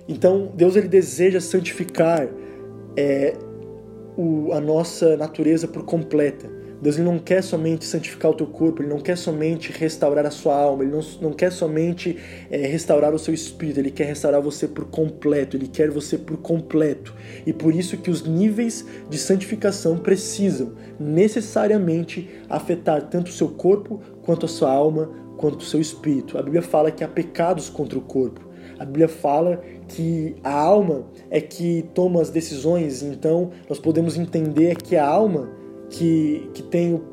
[0.08, 2.28] Então, Deus ele deseja santificar
[2.98, 3.36] é,
[4.18, 6.59] o, a nossa natureza por completa.
[6.82, 10.32] Deus ele não quer somente santificar o teu corpo, Ele não quer somente restaurar a
[10.32, 12.18] sua alma, Ele não, não quer somente
[12.50, 16.38] é, restaurar o seu espírito, Ele quer restaurar você por completo, Ele quer você por
[16.38, 17.14] completo.
[17.46, 24.02] E por isso que os níveis de santificação precisam necessariamente afetar tanto o seu corpo,
[24.24, 26.38] quanto a sua alma, quanto o seu espírito.
[26.38, 28.48] A Bíblia fala que há pecados contra o corpo.
[28.78, 34.78] A Bíblia fala que a alma é que toma as decisões, então nós podemos entender
[34.78, 35.59] que a alma
[35.90, 37.04] que, que tem uh,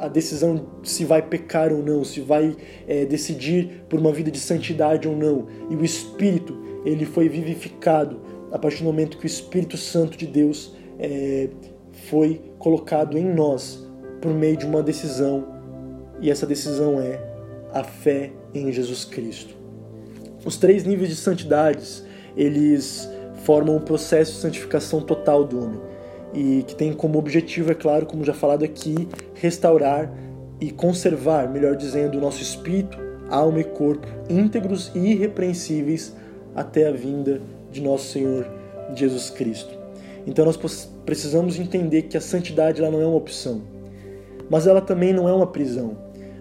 [0.00, 2.56] a decisão se vai pecar ou não, se vai
[2.86, 5.46] é, decidir por uma vida de santidade ou não.
[5.70, 8.20] E o Espírito, ele foi vivificado
[8.52, 11.48] a partir do momento que o Espírito Santo de Deus é,
[12.08, 13.86] foi colocado em nós
[14.20, 15.46] por meio de uma decisão,
[16.20, 17.20] e essa decisão é
[17.72, 19.54] a fé em Jesus Cristo.
[20.44, 22.04] Os três níveis de santidades,
[22.36, 23.08] eles
[23.44, 25.97] formam o um processo de santificação total do homem
[26.34, 30.12] e que tem como objetivo, é claro, como já falado aqui, restaurar
[30.60, 32.98] e conservar, melhor dizendo, o nosso espírito,
[33.30, 36.14] alma e corpo íntegros e irrepreensíveis
[36.54, 38.46] até a vinda de nosso Senhor
[38.94, 39.76] Jesus Cristo.
[40.26, 40.56] Então nós
[41.06, 43.62] precisamos entender que a santidade ela não é uma opção,
[44.50, 45.96] mas ela também não é uma prisão.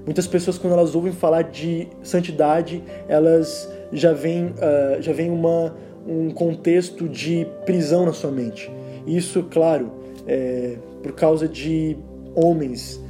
[0.05, 5.75] Muitas pessoas quando elas ouvem falar de santidade, elas já veem, uh, já vem uma,
[6.07, 8.71] um contexto de prisão na sua mente.
[9.07, 9.89] Isso, claro,
[10.27, 11.97] é, por causa de
[12.35, 13.01] homens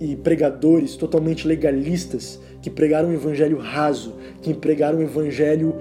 [0.00, 5.74] e pregadores totalmente legalistas que pregaram um evangelho raso, que pregaram um evangelho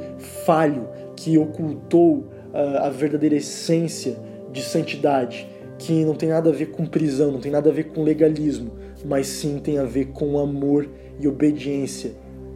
[0.45, 4.17] falho, que ocultou uh, a verdadeira essência
[4.51, 5.47] de santidade,
[5.79, 8.71] que não tem nada a ver com prisão, não tem nada a ver com legalismo,
[9.05, 10.87] mas sim tem a ver com amor
[11.19, 12.11] e obediência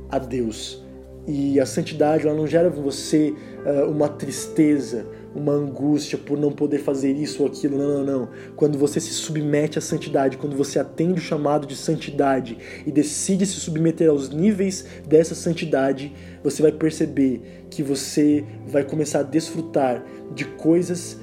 [0.09, 0.83] a Deus.
[1.27, 3.33] E a santidade ela não gera em você
[3.65, 5.05] uh, uma tristeza,
[5.35, 7.77] uma angústia por não poder fazer isso ou aquilo.
[7.77, 8.29] Não, não, não.
[8.55, 13.45] Quando você se submete à santidade, quando você atende o chamado de santidade e decide
[13.45, 16.13] se submeter aos níveis dessa santidade,
[16.43, 20.03] você vai perceber que você vai começar a desfrutar
[20.33, 21.17] de coisas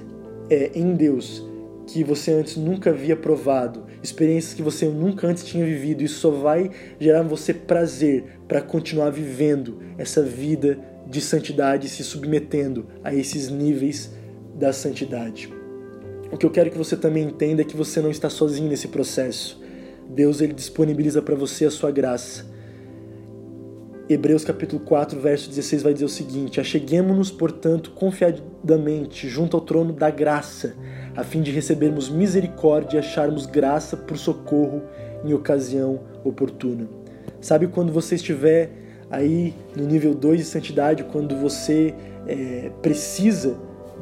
[0.50, 1.46] é, em Deus
[1.88, 6.02] que você antes nunca havia provado, experiências que você nunca antes tinha vivido.
[6.02, 10.78] Isso só vai gerar em você prazer para continuar vivendo essa vida
[11.08, 14.12] de santidade, se submetendo a esses níveis
[14.54, 15.52] da santidade.
[16.30, 18.88] O que eu quero que você também entenda é que você não está sozinho nesse
[18.88, 19.60] processo.
[20.10, 22.46] Deus ele disponibiliza para você a sua graça.
[24.10, 29.92] Hebreus capítulo 4, verso 16 vai dizer o seguinte: Acheguemo-nos, portanto, confiadamente junto ao trono
[29.92, 30.74] da graça,
[31.16, 34.82] a fim de recebermos misericórdia e acharmos graça por socorro
[35.24, 36.88] em ocasião oportuna.
[37.40, 41.94] Sabe quando você estiver aí no nível 2 de santidade, quando você
[42.26, 43.56] é, precisa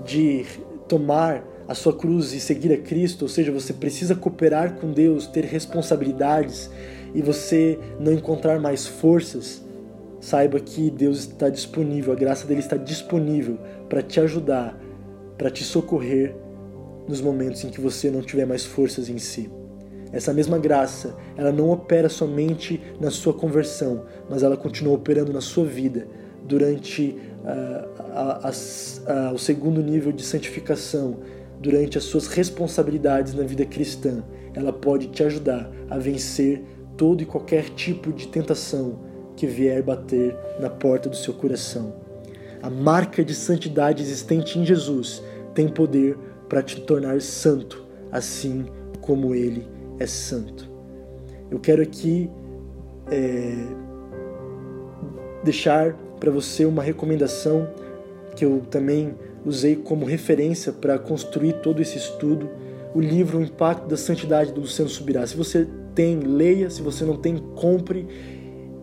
[0.05, 0.45] de
[0.89, 5.27] tomar a sua cruz e seguir a Cristo, ou seja, você precisa cooperar com Deus,
[5.27, 6.71] ter responsabilidades
[7.15, 9.65] e você não encontrar mais forças,
[10.21, 14.79] saiba que Deus está disponível, a graça dele está disponível para te ajudar,
[15.37, 16.35] para te socorrer
[17.09, 19.51] nos momentos em que você não tiver mais forças em si.
[20.17, 25.43] Essa mesma graça, ela não opera somente na sua conversão, mas ela continua operando na
[25.43, 26.09] sua vida,
[26.43, 28.51] durante a,
[29.35, 31.19] o segundo nível de santificação,
[31.61, 34.25] durante as suas responsabilidades na vida cristã.
[34.55, 36.63] Ela pode te ajudar a vencer
[36.97, 38.99] todo e qualquer tipo de tentação
[39.37, 41.93] que vier bater na porta do seu coração.
[42.63, 45.23] A marca de santidade existente em Jesus
[45.55, 46.17] tem poder
[46.49, 48.65] para te tornar santo, assim
[49.03, 50.71] como Ele é santo.
[51.51, 52.31] Eu quero aqui
[53.11, 53.55] é,
[55.45, 57.69] deixar para você uma recomendação
[58.35, 62.51] que eu também usei como referência para construir todo esse estudo,
[62.95, 65.27] o livro O Impacto da Santidade do Luciano Subirá.
[65.27, 68.07] Se você tem, leia, se você não tem, compre.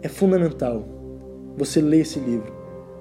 [0.02, 0.86] É fundamental
[1.56, 2.52] você ler esse livro.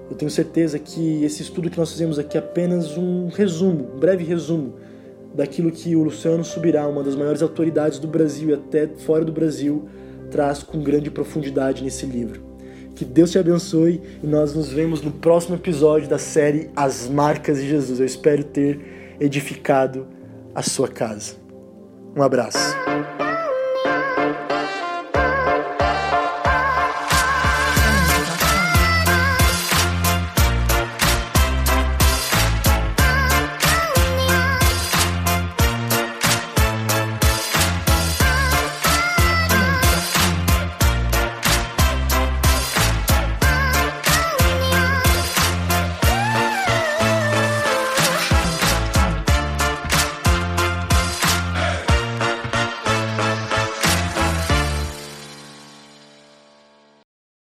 [0.09, 3.99] Eu tenho certeza que esse estudo que nós fizemos aqui é apenas um resumo, um
[3.99, 4.75] breve resumo
[5.33, 9.31] daquilo que o Luciano Subirá, uma das maiores autoridades do Brasil e até fora do
[9.31, 9.87] Brasil,
[10.29, 12.41] traz com grande profundidade nesse livro.
[12.95, 17.57] Que Deus te abençoe e nós nos vemos no próximo episódio da série As Marcas
[17.57, 17.99] de Jesus.
[17.99, 20.07] Eu espero ter edificado
[20.53, 21.35] a sua casa.
[22.15, 22.75] Um abraço.